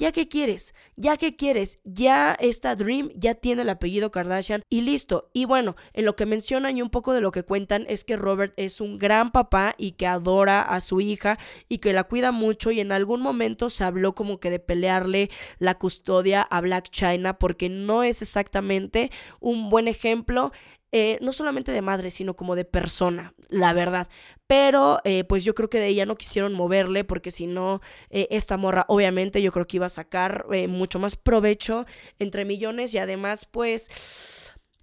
[0.00, 0.74] ¿Ya qué quieres?
[0.94, 1.80] ¿Ya qué quieres?
[1.82, 5.28] Ya esta Dream ya tiene el apellido Kardashian y listo.
[5.32, 8.16] Y bueno, en lo que mencionan y un poco de lo que cuentan es que
[8.16, 11.36] Robert es un gran papá y que adora a su hija
[11.68, 15.30] y que la cuida mucho y en algún momento se habló como que de pelearle
[15.58, 20.52] la custodia a Black China porque no es exactamente un buen ejemplo
[20.90, 24.08] eh, no solamente de madre, sino como de persona, la verdad.
[24.46, 28.26] Pero eh, pues yo creo que de ella no quisieron moverle porque si no, eh,
[28.30, 31.84] esta morra obviamente yo creo que iba a sacar mucho más provecho
[32.18, 33.90] entre millones y además pues...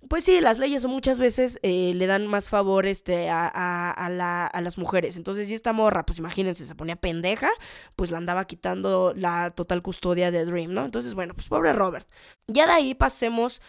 [0.08, 4.78] Pues sí, las leyes muchas veces le dan más favor este, a, a, a, las
[4.78, 5.18] mujeres.
[5.18, 7.50] Entonces, si esta morra, pues imagínense, se ponía pendeja,
[7.96, 10.86] pues la andaba quitando la total custodia de Dream, ¿no?
[10.86, 12.08] Entonces, bueno, pues pobre Robert.
[12.46, 13.64] Ya de ahí pasemos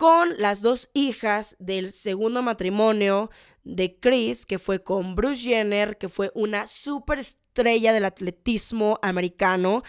[0.00, 3.30] con las dos hijas del segundo matrimonio
[3.64, 9.82] de Chris, que fue con Bruce Jenner, que fue una superestrella del atletismo americano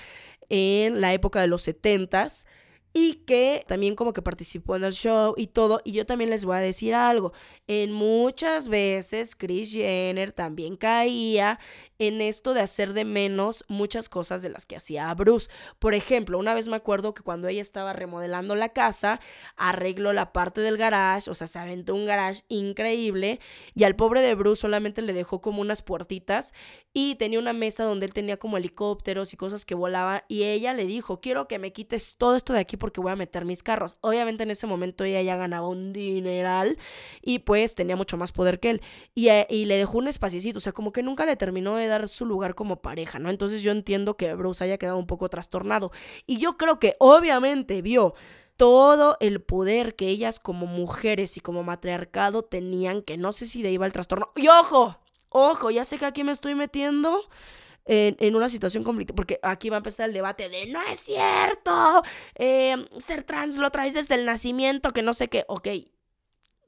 [0.49, 2.45] en la época de los 70s
[2.93, 5.81] y que también como que participó en el show y todo.
[5.83, 7.33] Y yo también les voy a decir algo.
[7.67, 11.59] En muchas veces Chris Jenner también caía
[11.99, 15.49] en esto de hacer de menos muchas cosas de las que hacía Bruce.
[15.77, 19.19] Por ejemplo, una vez me acuerdo que cuando ella estaba remodelando la casa,
[19.55, 23.39] arregló la parte del garage, o sea, se aventó un garage increíble
[23.75, 26.53] y al pobre de Bruce solamente le dejó como unas puertitas
[26.91, 30.73] y tenía una mesa donde él tenía como helicópteros y cosas que volaban y ella
[30.73, 33.63] le dijo, quiero que me quites todo esto de aquí porque voy a meter mis
[33.63, 33.97] carros.
[34.01, 36.77] Obviamente en ese momento ella ya ganaba un dineral
[37.21, 38.81] y pues tenía mucho más poder que él
[39.15, 42.09] y, eh, le dejó un espacito, o sea, como que nunca le terminó de dar
[42.09, 43.29] su lugar como pareja, ¿no?
[43.29, 45.91] Entonces yo entiendo que Bruce haya quedado un poco trastornado.
[46.25, 48.15] Y yo creo que obviamente vio
[48.57, 53.61] todo el poder que ellas como mujeres y como matriarcado tenían, que no sé si
[53.61, 54.31] de ahí va el trastorno.
[54.35, 54.97] Y ojo,
[55.29, 57.21] ojo, ya sé que aquí me estoy metiendo.
[57.93, 62.03] En, una situación complicada, porque aquí va a empezar el debate de no es cierto,
[62.35, 65.67] eh, ser trans lo traes desde el nacimiento, que no sé qué, ok,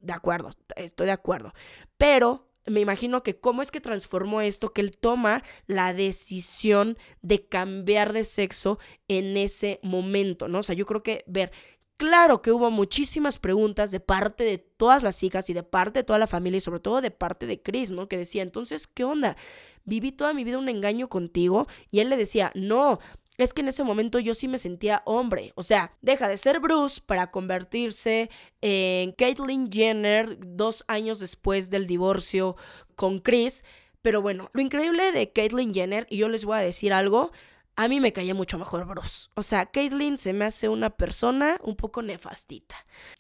[0.02, 1.54] de acuerdo, estoy de acuerdo,
[1.98, 7.46] pero me imagino que cómo es que transformó esto, que él toma la decisión de
[7.46, 10.60] cambiar de sexo en ese momento, ¿no?
[10.60, 11.52] O sea, yo creo que ver,
[11.98, 16.04] claro que hubo muchísimas preguntas de parte de todas las hijas y de parte de
[16.04, 18.08] toda la familia y sobre todo de parte de Chris, ¿no?
[18.08, 19.36] Que decía, entonces, ¿qué onda?
[19.86, 23.00] Viví toda mi vida un engaño contigo y él le decía, no,
[23.38, 25.54] es que en ese momento yo sí me sentía hombre.
[25.56, 28.30] O sea, deja de ser Bruce para convertirse
[28.62, 32.56] en Caitlyn Jenner dos años después del divorcio
[32.96, 33.64] con Chris.
[34.02, 37.32] Pero bueno, lo increíble de Caitlyn Jenner, y yo les voy a decir algo,
[37.76, 39.30] a mí me caía mucho mejor Bruce.
[39.34, 42.76] O sea, Caitlyn se me hace una persona un poco nefastita.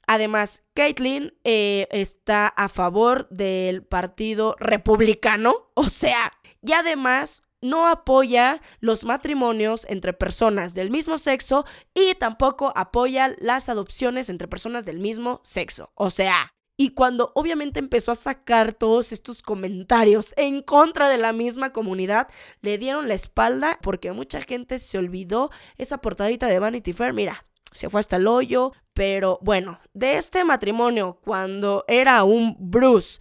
[0.05, 5.71] Además, Caitlyn eh, está a favor del partido republicano.
[5.73, 6.31] O sea,
[6.63, 13.69] y además no apoya los matrimonios entre personas del mismo sexo y tampoco apoya las
[13.69, 15.91] adopciones entre personas del mismo sexo.
[15.95, 21.31] O sea, y cuando obviamente empezó a sacar todos estos comentarios en contra de la
[21.31, 22.27] misma comunidad,
[22.61, 27.13] le dieron la espalda porque mucha gente se olvidó esa portadita de Vanity Fair.
[27.13, 28.73] Mira, se fue hasta el hoyo.
[28.93, 33.19] Pero bueno, de este matrimonio, cuando era un Bruce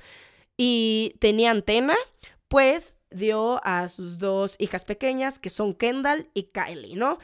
[0.56, 1.96] y tenía antena,
[2.52, 7.16] pues dio a sus dos hijas pequeñas, que son Kendall y Kylie, ¿no?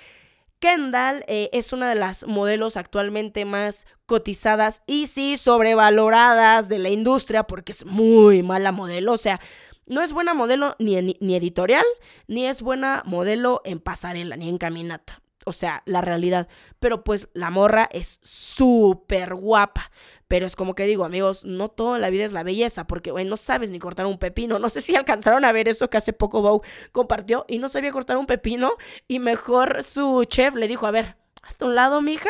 [0.59, 6.89] Kendall eh, es una de las modelos actualmente más cotizadas y sí sobrevaloradas de la
[6.89, 9.39] industria porque es muy mala modelo, o sea,
[9.85, 11.85] no es buena modelo ni, ni editorial,
[12.27, 15.21] ni es buena modelo en pasarela, ni en caminata.
[15.45, 16.47] O sea, la realidad.
[16.79, 19.91] Pero pues la morra es súper guapa.
[20.29, 23.11] Pero es como que digo, amigos, no todo en la vida es la belleza, porque,
[23.11, 24.59] güey, no sabes ni cortar un pepino.
[24.59, 26.63] No sé si alcanzaron a ver eso que hace poco Bow
[26.93, 28.73] compartió y no sabía cortar un pepino.
[29.09, 32.29] Y mejor su chef le dijo, a ver, hasta un lado, mija,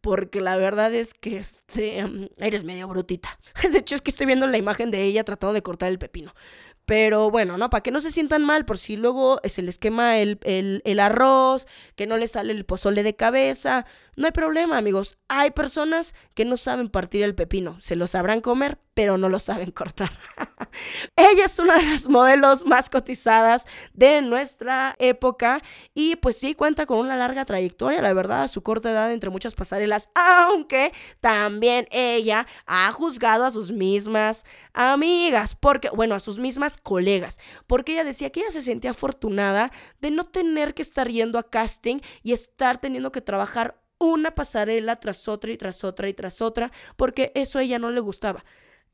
[0.00, 2.04] porque la verdad es que este,
[2.38, 3.40] eres medio brutita.
[3.72, 6.32] De hecho, es que estoy viendo la imagen de ella tratando de cortar el pepino.
[6.86, 7.70] Pero bueno, ¿no?
[7.70, 10.98] Para que no se sientan mal, por si luego se les quema el, el, el
[10.98, 13.86] arroz, que no les sale el pozole de cabeza.
[14.16, 15.18] No hay problema, amigos.
[15.28, 17.80] Hay personas que no saben partir el pepino.
[17.80, 20.10] Se lo sabrán comer, pero no lo saben cortar.
[21.16, 25.62] Ella es una de las modelos más cotizadas de nuestra época
[25.94, 29.30] y pues sí cuenta con una larga trayectoria, la verdad, a su corta edad entre
[29.30, 34.44] muchas pasarelas, aunque también ella ha juzgado a sus mismas
[34.74, 39.72] amigas, porque, bueno, a sus mismas colegas, porque ella decía que ella se sentía afortunada
[40.00, 44.96] de no tener que estar yendo a casting y estar teniendo que trabajar una pasarela
[44.96, 48.44] tras otra y tras otra y tras otra, porque eso a ella no le gustaba.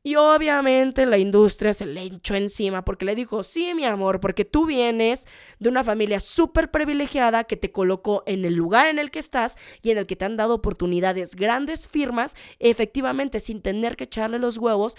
[0.07, 4.45] Y obviamente la industria se le echó encima porque le dijo, sí, mi amor, porque
[4.45, 5.27] tú vienes
[5.59, 9.57] de una familia súper privilegiada que te colocó en el lugar en el que estás
[9.83, 14.39] y en el que te han dado oportunidades, grandes firmas, efectivamente sin tener que echarle
[14.39, 14.97] los huevos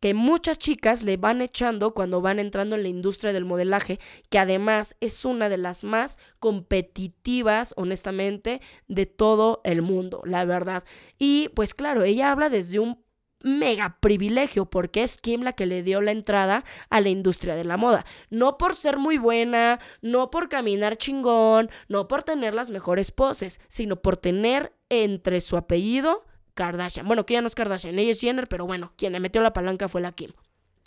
[0.00, 3.98] que muchas chicas le van echando cuando van entrando en la industria del modelaje,
[4.30, 10.84] que además es una de las más competitivas, honestamente, de todo el mundo, la verdad.
[11.18, 13.04] Y pues claro, ella habla desde un
[13.42, 17.64] mega privilegio porque es Kim la que le dio la entrada a la industria de
[17.64, 18.04] la moda.
[18.30, 23.60] No por ser muy buena, no por caminar chingón, no por tener las mejores poses,
[23.68, 26.24] sino por tener entre su apellido
[26.56, 27.06] Kardashian.
[27.06, 29.52] Bueno, que ya no es Kardashian, ella es Jenner, pero bueno, quien le metió la
[29.52, 30.32] palanca fue la Kim.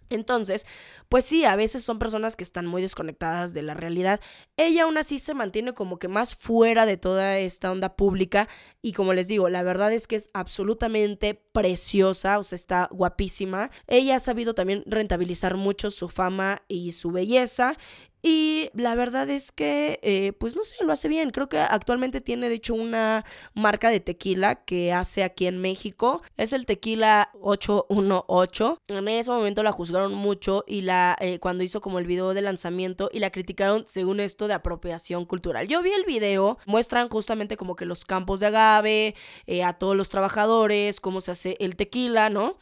[0.10, 0.66] Entonces,
[1.08, 4.20] pues sí, a veces son personas que están muy desconectadas de la realidad.
[4.58, 8.48] Ella aún así se mantiene como que más fuera de toda esta onda pública
[8.82, 13.70] y como les digo, la verdad es que es absolutamente preciosa, o sea, está guapísima.
[13.88, 17.78] Ella ha sabido también rentabilizar mucho su fama y su belleza
[18.22, 21.32] y la verdad es que, eh, pues no sé, lo hace bien.
[21.32, 26.22] Creo que actualmente tiene, de hecho, una marca de tequila que hace aquí en México.
[26.36, 28.80] Es el tequila 818.
[28.90, 32.42] En ese momento la juzgaron mucho y la eh, cuando hizo como el video de
[32.42, 35.68] lanzamiento y la criticaron según esto de apropiación cultural.
[35.68, 39.16] Yo vi el video, muestran justamente como que los campos de agave,
[39.48, 42.58] eh, a todos los trabajadores, cómo se hace el tequila, ¿no?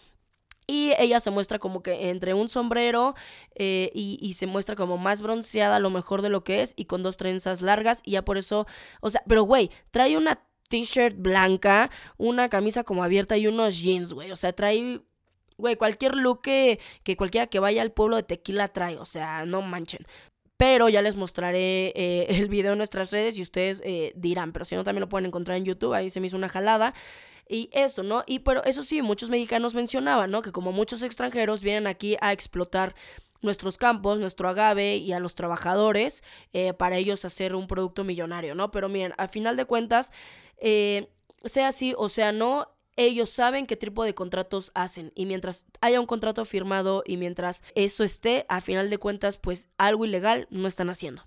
[0.70, 3.16] Y ella se muestra como que entre un sombrero
[3.56, 7.04] eh, y, se muestra como más bronceada, lo mejor de lo que es, y con
[7.04, 8.02] dos trenzas largas.
[8.04, 8.68] Y ya por eso,
[9.00, 14.12] o sea, pero güey, trae una t-shirt blanca, una camisa como abierta y unos jeans,
[14.14, 14.32] güey.
[14.32, 15.02] O sea, trae,
[15.58, 18.98] güey, cualquier look que, que cualquiera que vaya al pueblo de Tequila trae.
[18.98, 20.06] O sea, no manchen.
[20.58, 24.52] Pero ya les mostraré eh, el video en nuestras redes y ustedes eh, dirán.
[24.52, 25.94] Pero si no, también lo pueden encontrar en YouTube.
[25.94, 26.94] Ahí se me hizo una jalada.
[27.50, 28.24] Y eso, ¿no?
[28.28, 30.42] Y pero eso sí, muchos mexicanos mencionaban, ¿no?
[30.42, 32.94] Que como muchos extranjeros vienen aquí a explotar
[33.42, 38.54] nuestros campos, nuestro agave y a los trabajadores eh, para ellos hacer un producto millonario,
[38.54, 38.70] ¿no?
[38.72, 40.12] Pero miren, a final de cuentas,
[40.60, 46.00] sea así o sea no, ellos saben qué tipo de contratos hacen y mientras haya
[46.00, 50.68] un contrato firmado y mientras eso esté, a final de cuentas, pues algo ilegal no
[50.68, 51.24] están haciendo.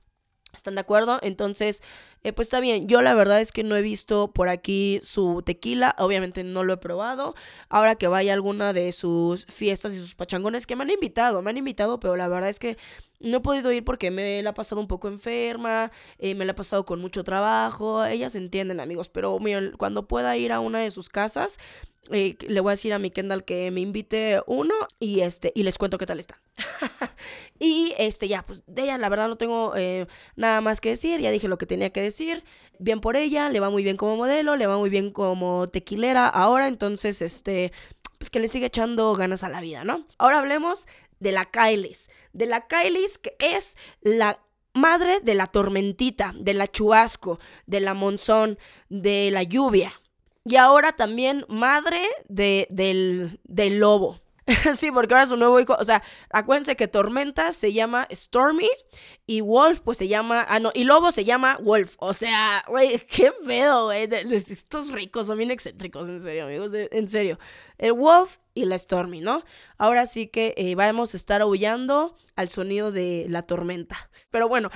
[0.53, 1.21] ¿Están de acuerdo?
[1.23, 1.81] Entonces,
[2.25, 2.89] eh, pues está bien.
[2.89, 5.95] Yo la verdad es que no he visto por aquí su tequila.
[5.99, 7.35] Obviamente no lo he probado.
[7.69, 11.41] Ahora que vaya a alguna de sus fiestas y sus pachangones que me han invitado,
[11.41, 12.77] me han invitado, pero la verdad es que
[13.21, 16.53] no he podido ir porque me la he pasado un poco enferma, eh, me la
[16.53, 18.05] he pasado con mucho trabajo.
[18.05, 19.39] Ellas entienden, amigos, pero
[19.79, 21.59] cuando pueda ir a una de sus casas,
[22.11, 25.63] eh, le voy a decir a mi Kendall que me invite uno y este y
[25.63, 26.41] les cuento qué tal está.
[27.59, 29.75] y este ya, pues de ella la verdad no tengo
[30.37, 32.43] nada más que decir, ya dije lo que tenía que decir,
[32.79, 36.27] bien por ella, le va muy bien como modelo, le va muy bien como tequilera
[36.27, 37.73] ahora, entonces, este,
[38.19, 40.07] pues que le sigue echando ganas a la vida, ¿no?
[40.19, 40.87] Ahora hablemos
[41.21, 44.41] de la Kailis, de la Kailis que es la
[44.75, 48.59] madre de la tormentita, de la chubasco, de la monzón,
[48.89, 49.93] de la lluvia.
[50.45, 54.21] Y ahora también madre de, del, del lobo.
[54.75, 58.69] sí, porque ahora su nuevo hijo, o sea, acuérdense que Tormenta se llama Stormy
[59.27, 62.99] y Wolf pues se llama, ah no, y Lobo se llama Wolf, o sea, güey,
[63.11, 67.39] qué pedo, güey, estos ricos son bien excéntricos, en serio, amigos, en serio.
[67.79, 69.43] El Wolf y la Stormy, ¿no?
[69.79, 74.11] Ahora sí que eh, vamos a estar aullando al sonido de la tormenta.
[74.31, 74.71] Pero bueno,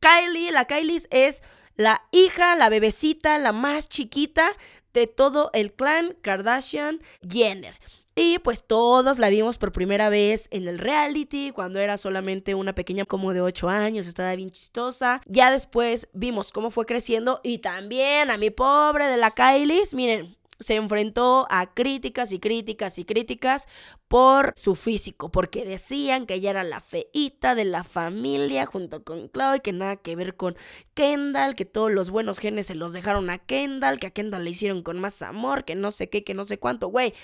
[0.00, 1.42] Kylie, la Kylie es
[1.76, 4.52] la hija, la bebecita, la más chiquita
[4.92, 7.78] de todo el clan Kardashian Jenner.
[8.14, 12.74] Y pues todos la vimos por primera vez en el reality, cuando era solamente una
[12.74, 15.22] pequeña como de 8 años, estaba bien chistosa.
[15.26, 20.36] Ya después vimos cómo fue creciendo y también a mi pobre de la Kylie, miren,
[20.62, 23.66] se enfrentó a críticas y críticas y críticas
[24.08, 29.30] por su físico, porque decían que ella era la feita de la familia junto con
[29.30, 30.56] Chloe, que nada que ver con
[30.94, 34.50] Kendall, que todos los buenos genes se los dejaron a Kendall, que a Kendall le
[34.50, 37.14] hicieron con más amor, que no sé qué, que no sé cuánto, güey.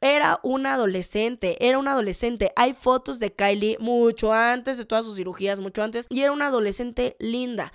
[0.00, 2.52] Era una adolescente, era una adolescente.
[2.56, 6.06] Hay fotos de Kylie mucho antes de todas sus cirugías, mucho antes.
[6.10, 7.72] Y era una adolescente linda.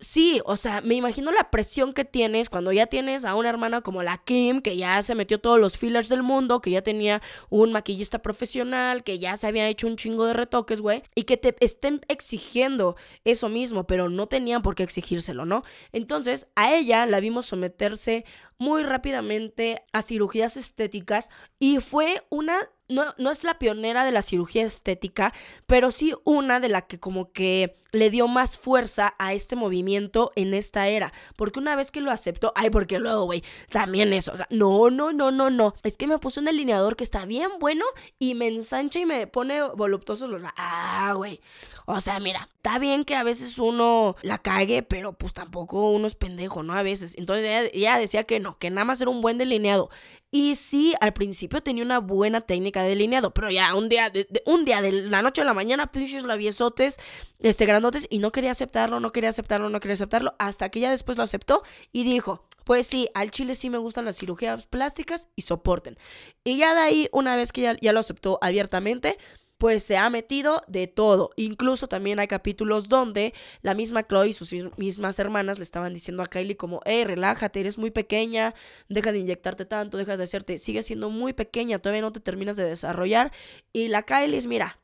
[0.00, 3.80] sí, o sea, me imagino la presión que tienes cuando ya tienes a una hermana
[3.80, 7.22] como la Kim, que ya se metió todos los fillers del mundo, que ya tenía
[7.48, 11.36] un maquillista profesional, que ya se había hecho un chingo de retoques, güey, y que
[11.38, 15.62] te estén exigiendo eso mismo, pero no tenían por qué exigírselo, ¿no?
[15.92, 18.24] Entonces, a ella la vimos someterse
[18.64, 22.56] muy rápidamente a cirugías estéticas y fue una
[22.88, 25.32] no, no, es la pionera de la cirugía estética,
[25.66, 30.32] pero sí una de la que como que le dio más fuerza a este movimiento
[30.34, 31.12] en esta era.
[31.36, 34.32] Porque una vez que lo aceptó, ay, porque luego, güey, también eso.
[34.32, 35.74] O sea, no, no, no, no, no.
[35.82, 37.84] Es que me puso un delineador que está bien bueno
[38.18, 40.42] y me ensancha y me pone voluptuosos los...
[40.56, 41.40] Ah, güey.
[41.86, 46.06] O sea, mira, está bien que a veces uno la cague, pero pues tampoco uno
[46.06, 46.74] es pendejo, ¿no?
[46.74, 47.14] A veces.
[47.16, 49.90] Entonces ella, decía que no, que nada más era un buen delineado.
[50.30, 54.26] Y sí, al principio tenía una buena técnica de delineado, pero ya un día, de,
[54.46, 56.98] un día de la noche a la mañana, pinches laviesotes,
[57.38, 60.90] este, grandotes, y no quería aceptarlo, no quería aceptarlo, no quería aceptarlo, hasta que ya
[60.90, 65.28] después lo aceptó y dijo, pues sí, al chile sí me gustan las cirugías plásticas
[65.36, 65.98] y soporten.
[66.42, 69.18] Y ya de ahí, una vez que ya, ya lo aceptó abiertamente,
[69.64, 71.30] pues se ha metido de todo.
[71.36, 76.22] Incluso también hay capítulos donde la misma Chloe y sus mismas hermanas le estaban diciendo
[76.22, 78.52] a Kylie como, hey, relájate, eres muy pequeña,
[78.90, 82.58] deja de inyectarte tanto, deja de hacerte, sigue siendo muy pequeña, todavía no te terminas
[82.58, 83.32] de desarrollar.
[83.72, 84.78] Y la Kylie es, mira,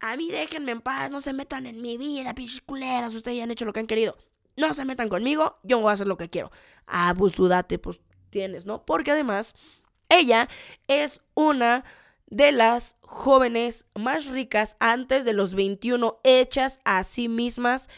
[0.00, 3.44] a mí déjenme en paz, no se metan en mi vida, pinches culeras, ustedes ya
[3.44, 4.16] han hecho lo que han querido.
[4.56, 6.50] No se metan conmigo, yo voy a hacer lo que quiero.
[6.86, 8.86] Ah, pues tú date, pues tienes, ¿no?
[8.86, 9.54] Porque además,
[10.08, 10.48] ella
[10.88, 11.84] es una
[12.32, 17.90] de las jóvenes más ricas antes de los 21 hechas a sí mismas,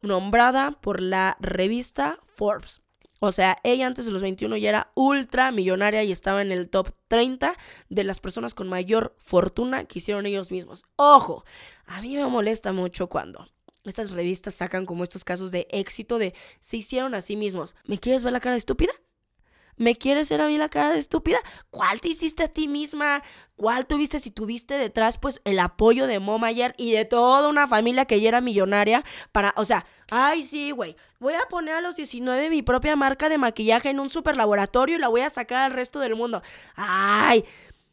[0.00, 2.82] nombrada por la revista Forbes.
[3.18, 6.70] O sea, ella antes de los 21 ya era ultra millonaria y estaba en el
[6.70, 7.56] top 30
[7.88, 10.84] de las personas con mayor fortuna que hicieron ellos mismos.
[10.94, 11.44] Ojo,
[11.86, 13.48] a mí me molesta mucho cuando
[13.84, 17.74] estas revistas sacan como estos casos de éxito de se hicieron a sí mismos.
[17.86, 18.92] ¿Me quieres ver la cara estúpida?
[19.80, 21.38] ¿Me quieres ser a mí la cara de estúpida?
[21.70, 23.22] ¿Cuál te hiciste a ti misma?
[23.56, 28.04] ¿Cuál tuviste si tuviste detrás pues el apoyo de Momayer y de toda una familia
[28.04, 29.02] que ya era millonaria
[29.32, 33.30] para, o sea, ay sí, güey, voy a poner a los 19 mi propia marca
[33.30, 36.42] de maquillaje en un super laboratorio y la voy a sacar al resto del mundo.
[36.76, 37.46] Ay,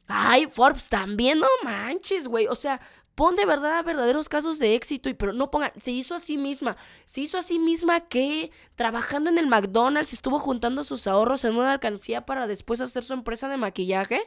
[0.10, 2.82] ay, Forbes también, no manches, güey, o sea,
[3.18, 6.38] Pon de verdad verdaderos casos de éxito, y pero no pongan, se hizo a sí
[6.38, 6.78] misma.
[7.06, 11.56] Se hizo a sí misma que trabajando en el McDonald's estuvo juntando sus ahorros en
[11.56, 14.22] una alcancía para después hacer su empresa de maquillaje.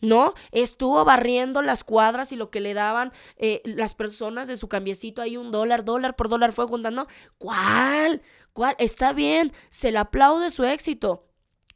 [0.00, 0.32] ¿no?
[0.50, 5.20] Estuvo barriendo las cuadras y lo que le daban eh, las personas de su cambiecito
[5.20, 7.08] ahí un dólar, dólar por dólar fue juntando.
[7.36, 8.22] ¿Cuál?
[8.54, 8.76] ¿Cuál?
[8.78, 11.26] Está bien, se le aplaude su éxito.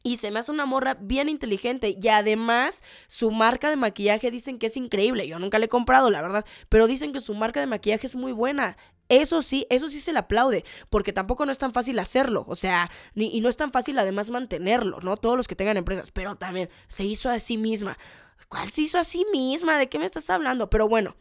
[0.03, 1.97] Y se me hace una morra bien inteligente.
[2.01, 5.27] Y además, su marca de maquillaje dicen que es increíble.
[5.27, 6.45] Yo nunca le he comprado, la verdad.
[6.69, 8.77] Pero dicen que su marca de maquillaje es muy buena.
[9.09, 12.55] Eso sí, eso sí se le aplaude, porque tampoco no es tan fácil hacerlo, o
[12.55, 15.15] sea, y no es tan fácil además mantenerlo, ¿no?
[15.15, 17.97] Todos los que tengan empresas, pero también se hizo a sí misma.
[18.49, 19.77] ¿Cuál se hizo a sí misma?
[19.77, 20.69] ¿De qué me estás hablando?
[20.69, 21.15] Pero bueno,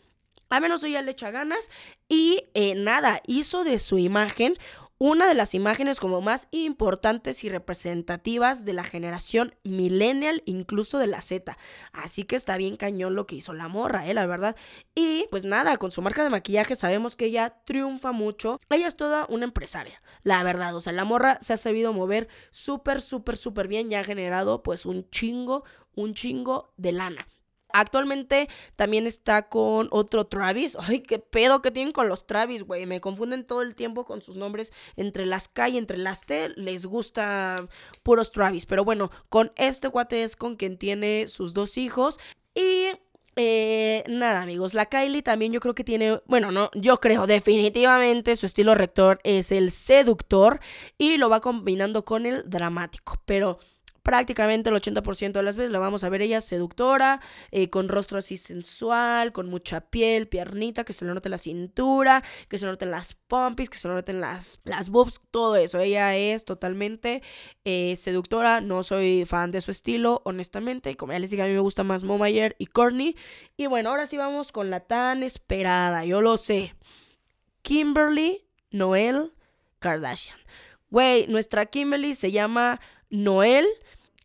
[0.49, 1.71] a menos ella le echa ganas
[2.09, 4.57] y eh, nada, hizo de su imagen
[4.99, 11.07] una de las imágenes como más importantes y representativas de la generación millennial, incluso de
[11.07, 11.57] la Z.
[11.93, 14.57] Así que está bien cañón lo que hizo la morra, eh, la verdad.
[14.95, 18.59] Y pues nada, con su marca de maquillaje sabemos que ella triunfa mucho.
[18.71, 20.75] Ella es toda una empresaria, la verdad.
[20.75, 24.63] O sea, la morra se ha sabido mover súper, súper, súper bien y ha generado
[24.63, 27.29] pues un chingo, un chingo de lana.
[27.73, 30.77] Actualmente también está con otro Travis.
[30.81, 32.87] Ay, qué pedo que tienen con los Travis, güey.
[32.87, 34.73] Me confunden todo el tiempo con sus nombres.
[34.97, 37.57] Entre las K y entre las T les gusta
[38.03, 38.67] puros Travis.
[38.67, 42.19] Pero bueno, con este cuate es con quien tiene sus dos hijos.
[42.55, 42.89] Y
[43.39, 48.35] eh, nada, amigos, la Kylie también yo creo que tiene, bueno, no, yo creo definitivamente
[48.35, 50.59] su estilo rector es el seductor
[50.97, 53.59] y lo va combinando con el dramático, pero
[54.07, 58.21] prácticamente el 80% de las veces la vamos a ver ella seductora, eh, con rostro
[58.21, 62.71] así sensual, con mucha piel, piernita, que se le note la cintura, que se le
[62.71, 65.81] noten las pompis, que se le noten las, las boobs, todo eso.
[65.81, 67.21] Ella es totalmente
[67.65, 70.97] eh, seductora, no soy fan de su estilo, honestamente.
[70.97, 73.17] Como ya les dije, a mí me gusta más Momayer y Courtney.
[73.57, 76.77] Y bueno, ahora sí vamos con la tan esperada, yo lo sé.
[77.63, 79.33] Kimberly Noel
[79.81, 80.39] Kardashian.
[80.91, 82.81] Güey, nuestra Kimberly se llama
[83.11, 83.67] Noel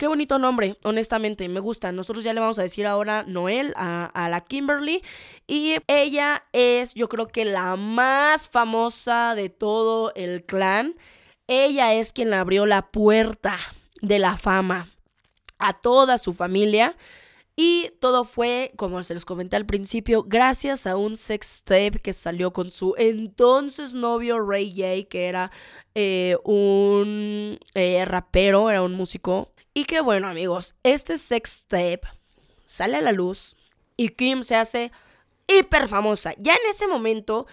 [0.01, 1.91] Qué bonito nombre, honestamente, me gusta.
[1.91, 5.03] Nosotros ya le vamos a decir ahora Noel a, la Kimberly.
[5.45, 10.95] Y ella es, yo creo que la más famosa de todo el clan.
[11.45, 13.59] Ella es quien abrió la puerta
[14.01, 14.89] de la fama
[15.59, 16.97] a toda su familia.
[17.55, 22.13] Y todo fue, como se los comenté al principio, gracias a un sex tape que
[22.13, 25.51] salió con su entonces novio Ray J, que era
[25.93, 29.51] eh, un eh, rapero, era un músico.
[29.73, 32.01] Y que bueno amigos, este sex tape
[32.65, 33.55] sale a la luz
[33.95, 34.91] y Kim se hace
[35.47, 36.33] hiper famosa.
[36.37, 37.47] Ya en ese momento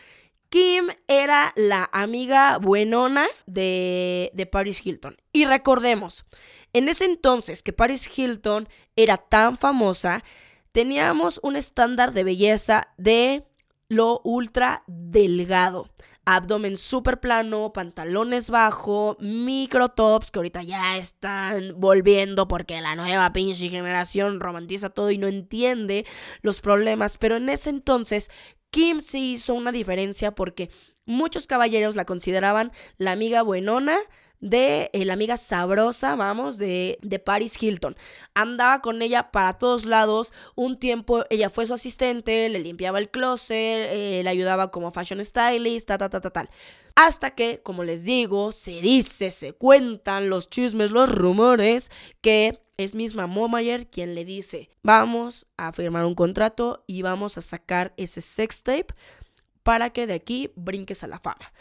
[0.49, 5.17] Kim era la amiga buenona de, de, Paris Hilton.
[5.33, 6.25] Y recordemos,
[6.73, 10.25] en ese entonces que Paris Hilton era tan famosa,
[10.73, 13.45] teníamos un estándar de belleza de
[13.89, 15.91] lo ultra delgado.
[16.31, 23.33] Abdomen súper plano, pantalones bajo, micro tops que ahorita ya están volviendo porque la nueva
[23.33, 26.05] pinche generación romantiza todo y no entiende
[26.43, 27.17] los problemas.
[27.17, 28.31] Pero en ese entonces
[28.69, 30.69] Kim sí hizo una diferencia porque
[31.07, 33.97] muchos caballeros la consideraban la amiga buenona
[34.41, 37.97] de eh, la amiga sabrosa, vamos, de, de, Paris Hilton.
[38.35, 40.33] Andaba con ella para todos lados.
[40.55, 45.25] Un tiempo ella fue su asistente, le limpiaba el closet, eh, le ayudaba como fashion
[45.25, 46.51] stylist, ta, ta, ta, ta, tal.
[46.95, 52.95] Hasta que, como les digo, se dice, se cuentan los chismes, los rumores, que es
[52.95, 58.21] misma Momayer quien le dice, vamos a firmar un contrato y vamos a sacar ese
[58.21, 58.95] sex tape
[59.65, 61.53] para que de aquí brinques a la fama.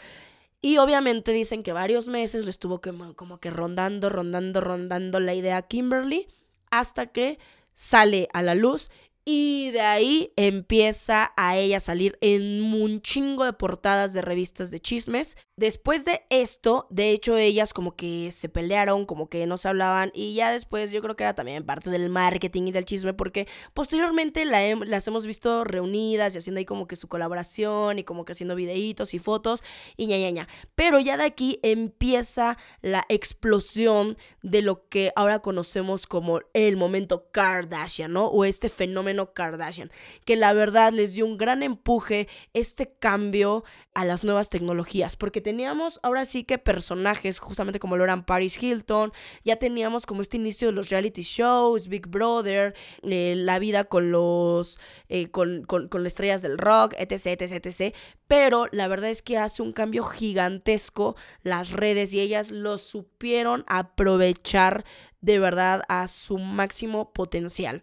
[0.60, 5.34] Y obviamente dicen que varios meses le estuvo como, como que rondando, rondando, rondando la
[5.34, 6.26] idea a Kimberly
[6.70, 7.38] hasta que
[7.74, 8.90] sale a la luz
[9.30, 14.80] y de ahí empieza a ella salir en un chingo de portadas de revistas de
[14.80, 15.36] chismes.
[15.54, 20.12] Después de esto, de hecho, ellas como que se pelearon, como que no se hablaban.
[20.14, 23.12] Y ya después yo creo que era también parte del marketing y del chisme.
[23.12, 28.24] Porque posteriormente las hemos visto reunidas y haciendo ahí como que su colaboración y como
[28.24, 29.62] que haciendo videitos y fotos
[29.98, 30.48] y ña ña.
[30.74, 37.30] Pero ya de aquí empieza la explosión de lo que ahora conocemos como el momento
[37.30, 38.28] Kardashian, ¿no?
[38.28, 39.90] O este fenómeno Kardashian,
[40.24, 43.64] que la verdad les dio un gran empuje este cambio
[43.94, 48.62] a las nuevas tecnologías, porque teníamos ahora sí que personajes, justamente como lo eran Paris
[48.62, 49.12] Hilton,
[49.44, 54.12] ya teníamos como este inicio de los reality shows, Big Brother, eh, la vida con
[54.12, 57.94] los, eh, con, con, con estrellas del rock, etc, etc, etc,
[58.28, 63.64] pero la verdad es que hace un cambio gigantesco las redes y ellas lo supieron
[63.66, 64.84] aprovechar
[65.20, 67.82] de verdad a su máximo potencial.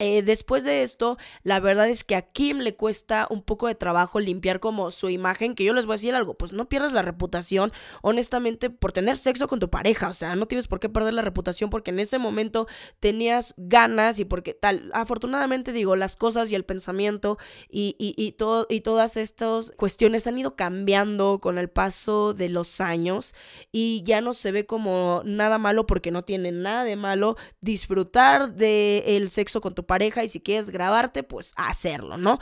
[0.00, 3.74] Eh, después de esto, la verdad es que a Kim le cuesta un poco de
[3.74, 6.94] trabajo limpiar como su imagen, que yo les voy a decir algo, pues no pierdas
[6.94, 7.70] la reputación,
[8.00, 11.20] honestamente, por tener sexo con tu pareja, o sea, no tienes por qué perder la
[11.20, 12.66] reputación porque en ese momento
[12.98, 17.36] tenías ganas y porque tal, afortunadamente digo, las cosas y el pensamiento
[17.68, 22.48] y, y, y, todo, y todas estas cuestiones han ido cambiando con el paso de
[22.48, 23.34] los años
[23.70, 28.54] y ya no se ve como nada malo porque no tiene nada de malo disfrutar
[28.54, 32.38] del sexo con tu pareja y si quieres grabarte, pues hacerlo, ¿no?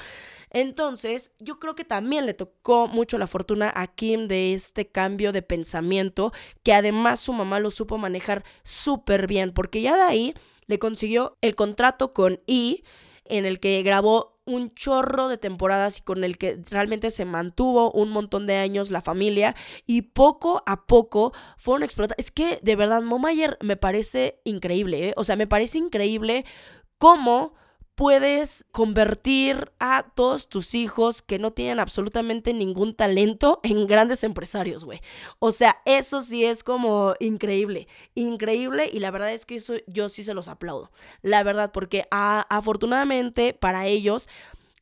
[0.51, 5.33] Entonces, yo creo que también le tocó mucho la fortuna a Kim de este cambio
[5.33, 6.31] de pensamiento,
[6.63, 10.35] que además su mamá lo supo manejar súper bien, porque ya de ahí
[10.67, 12.83] le consiguió el contrato con E,
[13.25, 17.93] en el que grabó un chorro de temporadas y con el que realmente se mantuvo
[17.93, 19.55] un montón de años la familia
[19.87, 22.19] y poco a poco fueron explotadas.
[22.19, 25.15] Es que de verdad, Momayer me parece increíble, ¿eh?
[25.17, 26.47] o sea, me parece increíble
[26.99, 27.55] cómo
[27.99, 34.85] puedes convertir a todos tus hijos que no tienen absolutamente ningún talento en grandes empresarios,
[34.85, 35.01] güey.
[35.41, 40.09] O sea, eso sí es como increíble, increíble y la verdad es que eso yo
[40.09, 40.93] sí se los aplaudo.
[41.23, 44.29] La verdad, porque afortunadamente para ellos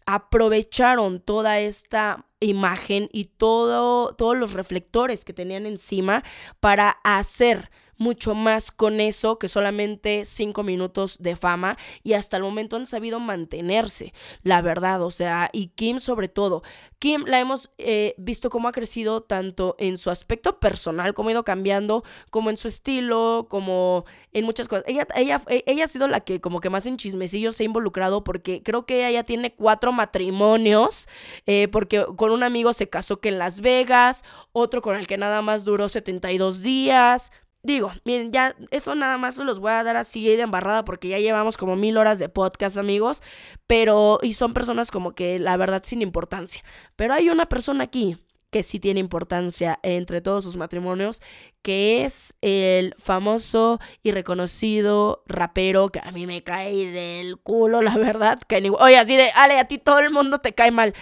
[0.05, 6.23] aprovecharon toda esta imagen y todo, todos los reflectores que tenían encima
[6.61, 12.43] para hacer mucho más con eso que solamente cinco minutos de fama y hasta el
[12.43, 16.63] momento han sabido mantenerse, la verdad, o sea, y Kim sobre todo.
[16.99, 21.33] Kim la hemos eh, visto cómo ha crecido tanto en su aspecto personal, cómo ha
[21.33, 24.85] ido cambiando, como en su estilo, como en muchas cosas.
[24.87, 28.25] Ella, ella, ella ha sido la que como que más en chismecillos se ha involucrado
[28.25, 31.09] porque creo que ella ya tiene cuatro matrimonios,
[31.47, 35.17] eh, porque con un amigo se casó que en Las Vegas, otro con el que
[35.17, 37.31] nada más duró 72 días.
[37.67, 41.09] Digo, miren, ya eso nada más se los voy a dar así de embarrada porque
[41.09, 43.23] ya llevamos como mil horas de podcast, amigos.
[43.67, 46.63] Pero, y son personas como que la verdad sin importancia.
[46.95, 48.19] Pero hay una persona aquí
[48.51, 51.21] que sí tiene importancia entre todos sus matrimonios,
[51.63, 57.97] que es el famoso y reconocido rapero que a mí me cae del culo, la
[57.97, 58.39] verdad.
[58.47, 60.95] Que Oye, así de, Ale, a ti todo el mundo te cae mal.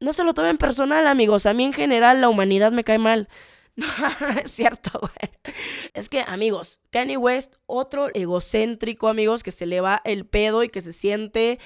[0.00, 1.44] No se lo tomen personal, amigos.
[1.44, 3.28] A mí en general la humanidad me cae mal.
[3.76, 3.86] No,
[4.42, 5.54] es cierto, güey.
[5.92, 10.68] Es que, amigos, Kanye West, otro egocéntrico, amigos, que se le va el pedo y
[10.68, 11.58] que se siente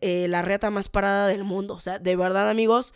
[0.00, 1.74] eh, la reta más parada del mundo.
[1.74, 2.92] O sea, de verdad, amigos,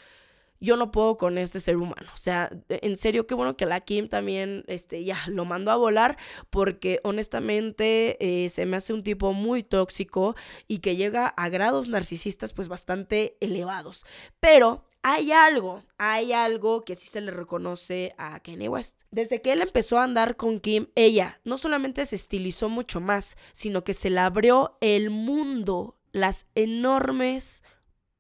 [0.61, 2.11] yo no puedo con este ser humano.
[2.14, 5.77] O sea, en serio, qué bueno que la Kim también, este, ya lo mandó a
[5.77, 6.19] volar,
[6.51, 10.35] porque honestamente eh, se me hace un tipo muy tóxico
[10.66, 14.05] y que llega a grados narcisistas pues bastante elevados.
[14.41, 19.05] Pero hay algo, hay algo que sí se le reconoce a Kanye West.
[19.11, 23.39] Desde que él empezó a andar con Kim, ella no solamente se estilizó mucho más,
[23.53, 27.65] sino que se le abrió el mundo, las enormes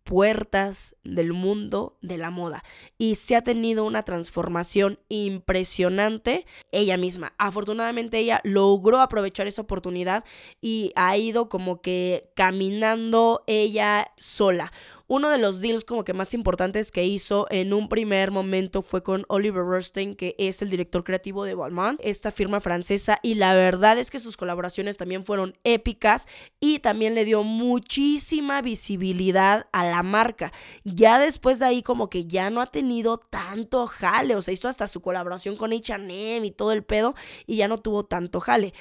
[0.02, 2.64] puertas del mundo de la moda
[2.96, 7.34] y se ha tenido una transformación impresionante ella misma.
[7.36, 10.24] Afortunadamente ella logró aprovechar esa oportunidad
[10.62, 14.72] y ha ido como que caminando ella sola.
[15.10, 19.02] Uno de los deals como que más importantes que hizo en un primer momento fue
[19.02, 23.54] con Oliver Rostein, que es el director creativo de Balmain, esta firma francesa, y la
[23.54, 26.28] verdad es que sus colaboraciones también fueron épicas
[26.60, 30.52] y también le dio muchísima visibilidad a la marca.
[30.84, 34.68] Ya después de ahí como que ya no ha tenido tanto jale, o sea, hizo
[34.68, 37.14] hasta su colaboración con H&M y todo el pedo
[37.46, 38.74] y ya no tuvo tanto jale.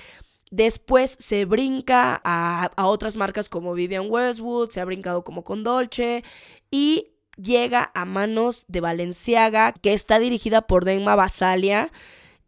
[0.50, 6.24] Después se brinca a, otras marcas como Vivian Westwood, se ha brincado como con Dolce
[6.72, 11.92] y llega a manos de Valenciaga, que está dirigida por Denma Basalia.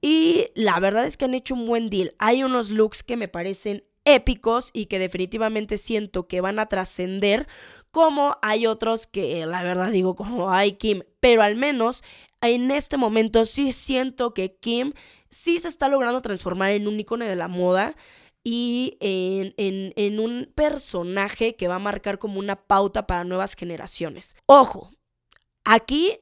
[0.02, 2.16] Y la verdad es que han hecho un buen deal.
[2.20, 7.47] Hay unos looks que me parecen épicos y que definitivamente siento que van a trascender,
[7.91, 12.04] como hay otros que la verdad digo como hay Kim, pero al menos
[12.41, 14.93] en este momento sí siento que Kim
[15.29, 17.95] sí se está logrando transformar en un icono de la moda
[18.43, 19.53] y en,
[19.95, 24.35] en, un personaje que va a marcar como una pauta para nuevas generaciones.
[24.45, 24.91] Ojo,
[25.65, 26.19] aquí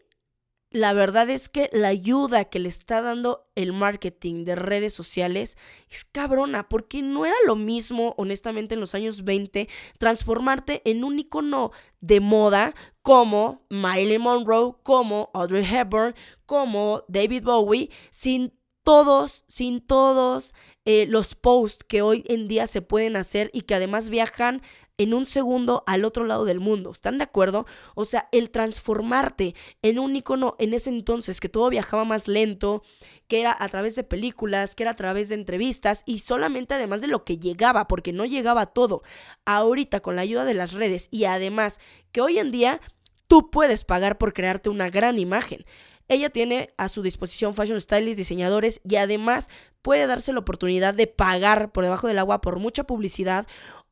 [0.69, 5.57] la verdad es que la ayuda que le está dando el marketing de redes sociales
[5.89, 11.19] es cabrona, porque no era lo mismo, honestamente, en los años 20, transformarte en un
[11.19, 16.15] icono de moda como Miley Monroe, como Audrey Hepburn,
[16.45, 18.53] como David Bowie, sin
[18.83, 20.53] todos, sin todos
[20.85, 24.61] eh, los posts que hoy en día se pueden hacer y que además viajan
[24.97, 26.91] en un segundo al otro lado del mundo.
[26.91, 27.65] ¿Están de acuerdo?
[27.95, 32.83] O sea, el transformarte en un icono en ese entonces que todo viajaba más lento,
[33.27, 37.01] que era a través de películas, que era a través de entrevistas y solamente además
[37.01, 39.03] de lo que llegaba, porque no llegaba todo.
[39.45, 41.79] Ahorita con la ayuda de las redes y además
[42.11, 42.81] que hoy en día
[43.27, 45.65] tú puedes pagar por crearte una gran imagen.
[46.09, 49.49] Ella tiene a su disposición fashion stylists, diseñadores y además
[49.81, 53.45] puede darse la oportunidad de pagar por debajo del agua por mucha publicidad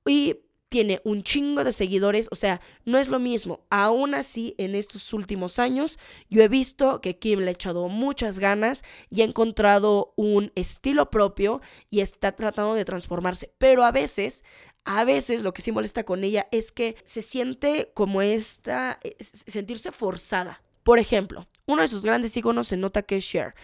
[0.06, 3.62] y tiene un chingo de seguidores, o sea, no es lo mismo.
[3.70, 6.00] Aún así, en estos últimos años,
[6.30, 11.10] yo he visto que Kim le ha echado muchas ganas y ha encontrado un estilo
[11.10, 13.54] propio y está tratando de transformarse.
[13.58, 14.44] Pero a veces,
[14.84, 19.92] a veces lo que sí molesta con ella es que se siente como esta, sentirse
[19.92, 20.62] forzada.
[20.84, 23.56] Por ejemplo, uno de sus grandes iconos se nota que es Cher.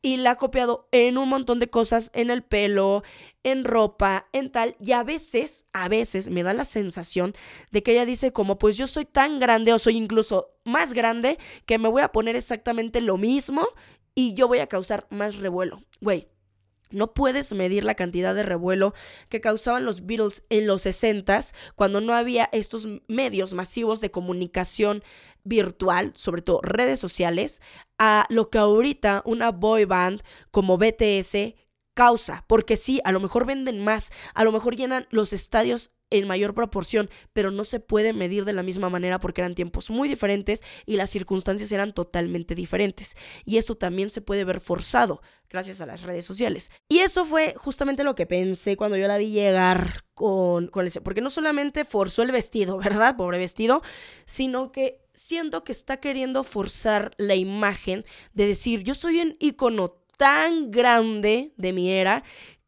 [0.00, 3.02] Y la ha copiado en un montón de cosas, en el pelo,
[3.42, 4.76] en ropa, en tal.
[4.80, 7.34] Y a veces, a veces me da la sensación
[7.72, 11.38] de que ella dice como, pues yo soy tan grande o soy incluso más grande
[11.66, 13.66] que me voy a poner exactamente lo mismo
[14.14, 15.82] y yo voy a causar más revuelo.
[16.00, 16.28] Güey,
[16.90, 18.94] no puedes medir la cantidad de revuelo
[19.28, 21.28] que causaban los Beatles en los 60
[21.74, 25.02] cuando no había estos medios masivos de comunicación
[25.44, 27.62] virtual, sobre todo redes sociales,
[27.98, 31.54] a lo que ahorita una boy band como BTS
[31.98, 36.28] causa, porque sí, a lo mejor venden más, a lo mejor llenan los estadios en
[36.28, 40.08] mayor proporción, pero no se puede medir de la misma manera porque eran tiempos muy
[40.08, 43.16] diferentes y las circunstancias eran totalmente diferentes.
[43.44, 46.70] Y esto también se puede ver forzado gracias a las redes sociales.
[46.88, 51.00] Y eso fue justamente lo que pensé cuando yo la vi llegar con, con ese,
[51.00, 53.16] porque no solamente forzó el vestido, ¿verdad?
[53.16, 53.82] Pobre vestido,
[54.24, 59.96] sino que siento que está queriendo forzar la imagen de decir, yo soy un icono
[60.18, 62.22] tan grande de mi era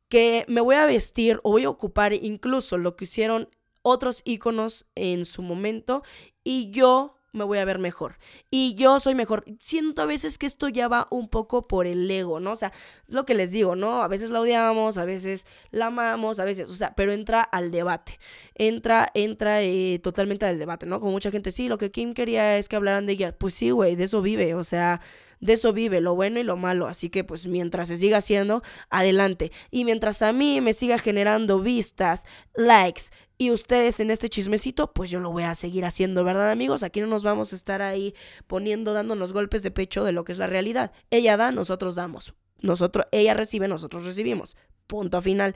[0.08, 3.50] que me voy a vestir o voy a ocupar incluso lo que hicieron
[3.82, 6.02] otros íconos en su momento
[6.42, 8.18] y yo me voy a ver mejor.
[8.50, 9.44] Y yo soy mejor.
[9.58, 12.52] Siento a veces que esto ya va un poco por el ego, ¿no?
[12.52, 12.72] O sea,
[13.06, 14.02] lo que les digo, ¿no?
[14.02, 17.70] A veces la odiamos, a veces la amamos, a veces, o sea, pero entra al
[17.70, 18.18] debate.
[18.54, 20.98] Entra, entra eh, totalmente al debate, ¿no?
[21.00, 23.32] Como mucha gente, sí, lo que Kim quería es que hablaran de ella.
[23.36, 25.00] Pues sí, güey, de eso vive, o sea
[25.40, 28.62] de eso vive lo bueno y lo malo, así que pues mientras se siga haciendo,
[28.90, 29.52] adelante.
[29.70, 33.04] Y mientras a mí me siga generando vistas, likes
[33.38, 36.82] y ustedes en este chismecito, pues yo lo voy a seguir haciendo, ¿verdad amigos?
[36.82, 38.14] Aquí no nos vamos a estar ahí
[38.46, 40.92] poniendo, dándonos golpes de pecho de lo que es la realidad.
[41.10, 42.34] Ella da, nosotros damos.
[42.60, 44.58] Nosotros, ella recibe, nosotros recibimos.
[44.86, 45.54] Punto final.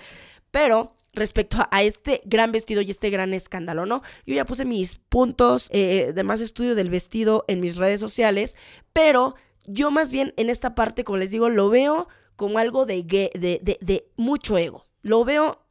[0.51, 4.03] Pero respecto a este gran vestido y este gran escándalo, ¿no?
[4.27, 8.57] Yo ya puse mis puntos eh, de más estudio del vestido en mis redes sociales,
[8.95, 9.35] pero
[9.67, 13.79] yo más bien en esta parte, como les digo, lo veo como algo de, de,
[13.81, 14.85] de, mucho ego.
[15.03, 15.65] Lo veo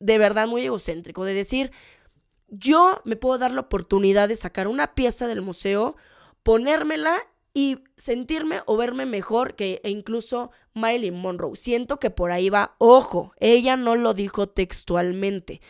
[0.00, 1.70] de verdad muy egocéntrico, de decir,
[2.48, 5.96] yo me puedo dar la oportunidad de sacar una pieza del museo,
[6.42, 7.18] ponérmela
[7.52, 11.56] y sentirme o verme mejor que e incluso Marilyn Monroe.
[11.56, 15.60] Siento que por ahí va, ojo, ella no lo dijo textualmente.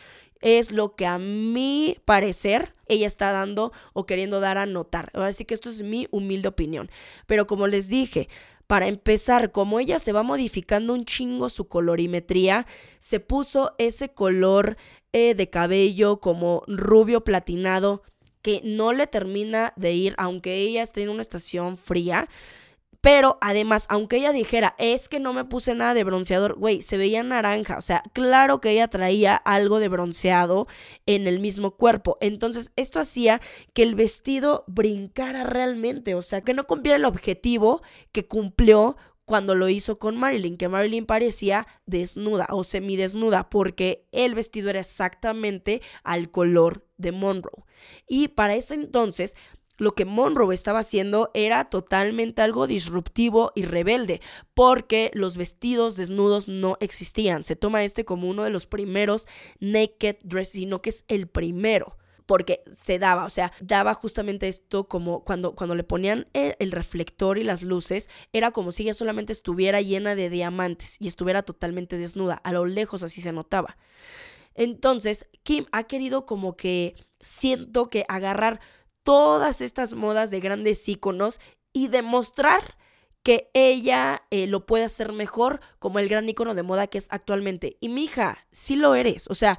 [0.41, 5.11] Es lo que a mi parecer ella está dando o queriendo dar a notar.
[5.13, 6.89] Así que esto es mi humilde opinión.
[7.27, 8.29] Pero como les dije,
[8.67, 12.67] para empezar, como ella se va modificando un chingo su colorimetría,
[12.99, 14.77] se puso ese color
[15.11, 18.03] eh, de cabello como rubio platinado
[18.41, 22.29] que no le termina de ir, aunque ella esté en una estación fría.
[23.01, 26.97] Pero además, aunque ella dijera, es que no me puse nada de bronceador, güey, se
[26.97, 27.77] veía naranja.
[27.77, 30.67] O sea, claro que ella traía algo de bronceado
[31.05, 32.17] en el mismo cuerpo.
[32.19, 33.41] Entonces, esto hacía
[33.73, 36.13] que el vestido brincara realmente.
[36.15, 37.81] O sea, que no cumpliera el objetivo
[38.11, 38.97] que cumplió
[39.29, 44.79] cuando lo hizo con Marilyn, que Marilyn parecía desnuda o semidesnuda porque el vestido era
[44.79, 47.63] exactamente al color de Monroe.
[48.07, 49.35] Y para ese entonces
[49.79, 54.21] lo que Monroe estaba haciendo era totalmente algo disruptivo y rebelde,
[54.53, 57.43] porque los vestidos desnudos no existían.
[57.43, 59.27] Se toma este como uno de los primeros
[59.59, 61.97] naked dresses, sino que es el primero
[62.29, 67.39] porque se daba, o sea, daba justamente esto como cuando, cuando le ponían el, reflector
[67.39, 71.97] y las luces, era como si ella solamente estuviera llena de diamantes y estuviera totalmente
[71.97, 73.77] desnuda, a lo lejos así se notaba.
[74.53, 78.59] Entonces, Kim ha querido como que siento que agarrar
[79.09, 81.39] todas estas modas de grandes íconos
[81.73, 82.77] y demostrar
[83.23, 87.07] que ella eh, lo puede hacer mejor como el gran ícono de moda que es
[87.09, 87.77] actualmente.
[87.79, 89.27] Y mi hija, sí lo eres.
[89.27, 89.57] O sea,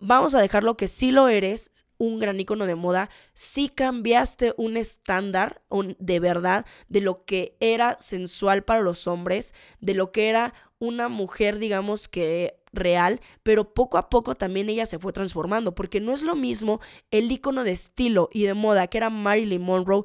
[0.00, 4.78] vamos a dejarlo que sí lo eres, un gran icono de moda, sí cambiaste un
[4.78, 5.62] estándar
[5.98, 11.08] de verdad de lo que era sensual para los hombres, de lo que era una
[11.08, 16.14] mujer, digamos que real, pero poco a poco también ella se fue transformando, porque no
[16.14, 16.80] es lo mismo
[17.10, 20.04] el icono de estilo y de moda que era Marilyn Monroe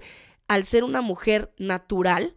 [0.50, 2.36] al ser una mujer natural,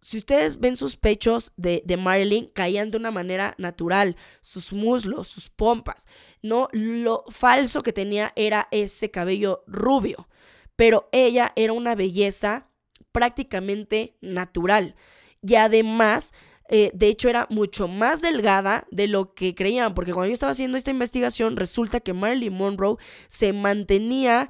[0.00, 5.28] si ustedes ven sus pechos de, de, Marilyn, caían de una manera natural, sus muslos,
[5.28, 6.06] sus pompas,
[6.42, 6.68] ¿no?
[6.72, 10.28] Lo falso que tenía era ese cabello rubio,
[10.76, 12.68] pero ella era una belleza
[13.12, 14.94] prácticamente natural.
[15.42, 16.32] Y además,
[16.68, 20.52] eh, de hecho, era mucho más delgada de lo que creían, porque cuando yo estaba
[20.52, 22.96] haciendo esta investigación, resulta que Marilyn Monroe
[23.28, 24.48] se mantenía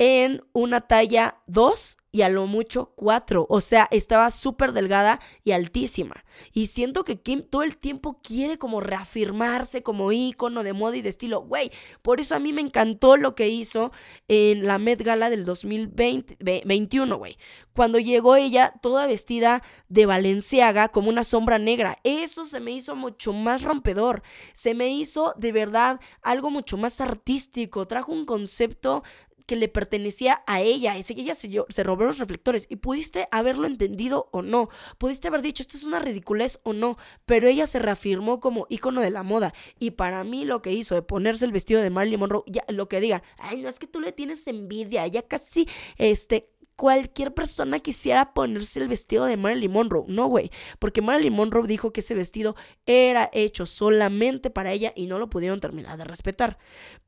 [0.00, 3.46] en una talla 2 y a lo mucho cuatro.
[3.48, 6.24] O sea, estaba súper delgada y altísima.
[6.52, 11.02] Y siento que Kim todo el tiempo quiere como reafirmarse como ícono de moda y
[11.02, 11.42] de estilo.
[11.42, 11.70] Güey,
[12.02, 13.92] por eso a mí me encantó lo que hizo
[14.28, 17.36] en la Met Gala del 2021, güey.
[17.74, 21.98] Cuando llegó ella toda vestida de Valenciaga como una sombra negra.
[22.04, 24.22] Eso se me hizo mucho más rompedor.
[24.52, 27.86] Se me hizo de verdad algo mucho más artístico.
[27.86, 29.02] Trajo un concepto
[29.50, 30.96] que le pertenecía a ella.
[30.96, 34.68] Ese, ella se, se robó los reflectores y pudiste haberlo entendido o no.
[34.96, 36.98] Pudiste haber dicho esto es una ridiculez o no.
[37.26, 39.52] Pero ella se reafirmó como ícono de la moda.
[39.80, 42.88] Y para mí lo que hizo de ponerse el vestido de Marilyn Monroe, ya lo
[42.88, 45.04] que digan, ay, no es que tú le tienes envidia.
[45.08, 46.48] Ya casi, este,
[46.80, 50.04] cualquier persona quisiera ponerse el vestido de Marilyn Monroe.
[50.06, 52.54] No, güey, porque Marilyn Monroe dijo que ese vestido
[52.86, 56.56] era hecho solamente para ella y no lo pudieron terminar de respetar.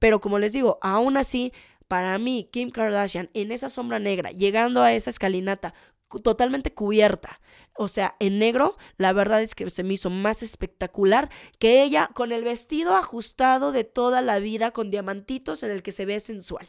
[0.01, 1.53] Pero como les digo, aún así,
[1.93, 5.75] para mí, Kim Kardashian en esa sombra negra, llegando a esa escalinata
[6.23, 7.39] totalmente cubierta,
[7.75, 11.29] o sea, en negro, la verdad es que se me hizo más espectacular
[11.59, 15.93] que ella con el vestido ajustado de toda la vida con diamantitos en el que
[15.93, 16.67] se ve sensual.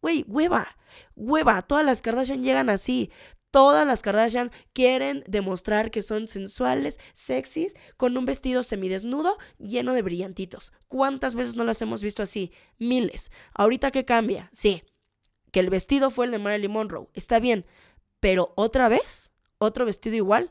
[0.00, 0.76] Güey, hueva,
[1.16, 3.10] hueva, todas las Kardashian llegan así,
[3.52, 10.00] Todas las Kardashian quieren demostrar que son sensuales, sexys, con un vestido semidesnudo lleno de
[10.00, 10.72] brillantitos.
[10.88, 12.50] ¿Cuántas veces no las hemos visto así?
[12.78, 13.30] Miles.
[13.52, 14.84] Ahorita que cambia, sí.
[15.50, 17.08] Que el vestido fue el de Marilyn Monroe.
[17.12, 17.66] Está bien.
[18.20, 20.50] Pero otra vez, otro vestido igual.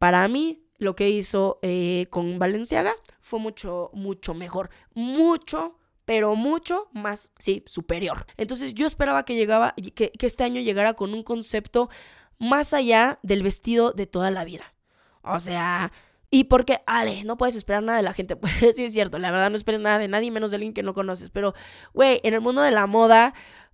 [0.00, 4.68] Para mí, lo que hizo eh, con Valenciaga fue mucho, mucho mejor.
[4.94, 8.26] Mucho pero mucho más, sí, superior.
[8.36, 11.90] Entonces yo esperaba que llegaba, que, que, este año llegara con un concepto
[12.42, 14.74] más allá del vestido de toda la vida.
[15.22, 15.92] O sea,
[16.28, 18.34] y porque, Ale, no puedes esperar nada de la gente.
[18.42, 20.82] Pues sí es cierto, la verdad no esperes nada de nadie menos de alguien que
[20.82, 21.30] no conoces.
[21.30, 21.54] Pero,
[21.94, 23.32] güey, en el mundo de la moda,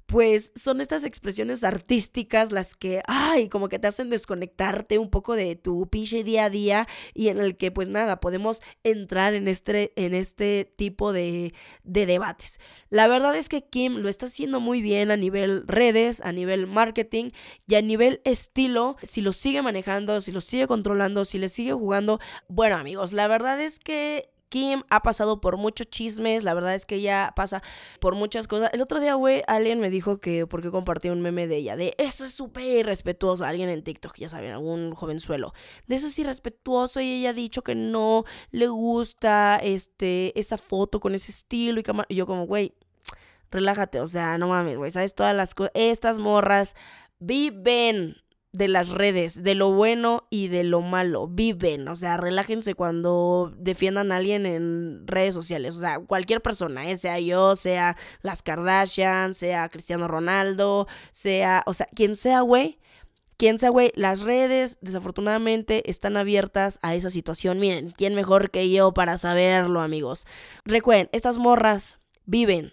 [0.08, 5.36] pues son estas expresiones artísticas las que, ay, como que te hacen desconectarte un poco
[5.36, 9.48] de tu pinche día a día y en el que, pues nada, podemos entrar en
[9.48, 11.52] este, en este tipo de,
[11.84, 12.58] de debates.
[12.88, 16.66] La verdad es que Kim lo está haciendo muy bien a nivel redes, a nivel
[16.66, 17.32] marketing
[17.66, 18.96] y a nivel estilo.
[19.02, 23.28] Si lo sigue manejando, si lo sigue controlando, si le sigue jugando, bueno amigos, la
[23.28, 27.62] verdad es que Kim ha pasado por muchos chismes, la verdad es que ella pasa
[28.00, 28.70] por muchas cosas.
[28.72, 31.94] El otro día, güey, alguien me dijo que porque compartí un meme de ella, de
[31.98, 35.52] eso es súper irrespetuoso, alguien en TikTok, ya saben, algún jovenzuelo,
[35.86, 41.00] de eso es irrespetuoso y ella ha dicho que no le gusta este esa foto
[41.00, 42.74] con ese estilo y, y yo como, güey,
[43.50, 46.74] relájate, o sea, no mames, güey, sabes todas las cosas, estas morras
[47.18, 48.16] viven
[48.52, 51.28] de las redes, de lo bueno y de lo malo.
[51.28, 55.76] Viven, o sea, relájense cuando defiendan a alguien en redes sociales.
[55.76, 56.96] O sea, cualquier persona, ¿eh?
[56.96, 62.78] sea yo, sea las Kardashian, sea Cristiano Ronaldo, sea, o sea, quien sea, güey.
[63.36, 67.60] Quien sea, güey, las redes desafortunadamente están abiertas a esa situación.
[67.60, 70.26] Miren, ¿quién mejor que yo para saberlo, amigos?
[70.64, 72.72] Recuerden, estas morras viven,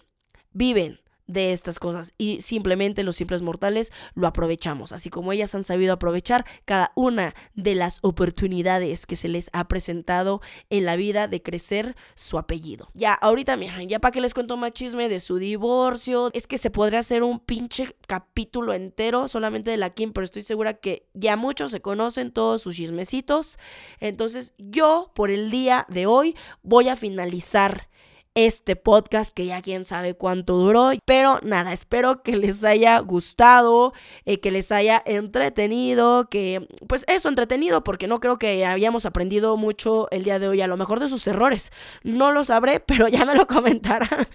[0.52, 5.64] viven de estas cosas y simplemente los simples mortales lo aprovechamos, así como ellas han
[5.64, 10.40] sabido aprovechar cada una de las oportunidades que se les ha presentado
[10.70, 12.90] en la vida de crecer su apellido.
[12.94, 16.58] Ya, ahorita, miren, ya para que les cuento más chisme de su divorcio, es que
[16.58, 21.08] se podría hacer un pinche capítulo entero solamente de la Kim, pero estoy segura que
[21.14, 23.58] ya muchos se conocen todos sus chismecitos.
[24.00, 27.88] Entonces, yo por el día de hoy voy a finalizar
[28.36, 30.90] este podcast que ya quién sabe cuánto duró.
[31.06, 33.94] Pero nada, espero que les haya gustado,
[34.26, 39.56] eh, que les haya entretenido, que pues eso, entretenido, porque no creo que hayamos aprendido
[39.56, 41.72] mucho el día de hoy, a lo mejor de sus errores.
[42.04, 44.26] No lo sabré, pero ya me lo comentarán.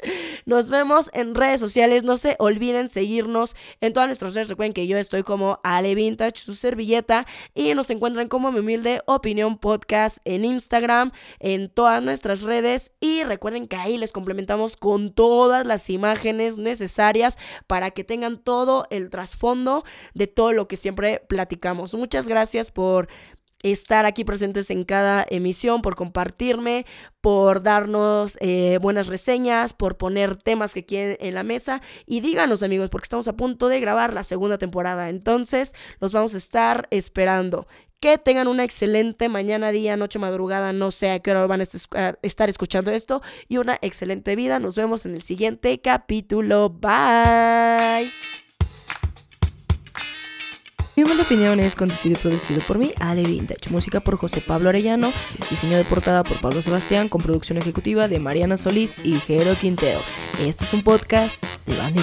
[0.45, 4.49] Nos vemos en redes sociales, no se olviden seguirnos en todas nuestras redes.
[4.49, 9.01] Recuerden que yo estoy como Ale Vintage, su servilleta, y nos encuentran como mi humilde
[9.05, 12.93] opinión podcast en Instagram, en todas nuestras redes.
[12.99, 17.37] Y recuerden que ahí les complementamos con todas las imágenes necesarias
[17.67, 21.93] para que tengan todo el trasfondo de todo lo que siempre platicamos.
[21.93, 23.07] Muchas gracias por
[23.63, 26.85] estar aquí presentes en cada emisión, por compartirme,
[27.21, 31.81] por darnos eh, buenas reseñas, por poner temas que quieren en la mesa.
[32.05, 35.09] Y díganos amigos, porque estamos a punto de grabar la segunda temporada.
[35.09, 37.67] Entonces, los vamos a estar esperando.
[38.01, 42.17] Que tengan una excelente mañana, día, noche, madrugada, no sé a qué hora van a
[42.23, 43.21] estar escuchando esto.
[43.47, 44.57] Y una excelente vida.
[44.57, 46.71] Nos vemos en el siguiente capítulo.
[46.71, 48.11] Bye.
[50.95, 53.69] Mi humilde opinión es conducido y producido por mí, Ale Vintage.
[53.69, 55.13] Música por José Pablo Arellano.
[55.51, 57.07] Diseño de portada por Pablo Sebastián.
[57.07, 59.99] Con producción ejecutiva de Mariana Solís y Jero Quintero.
[60.39, 62.01] Esto es un podcast de Bandy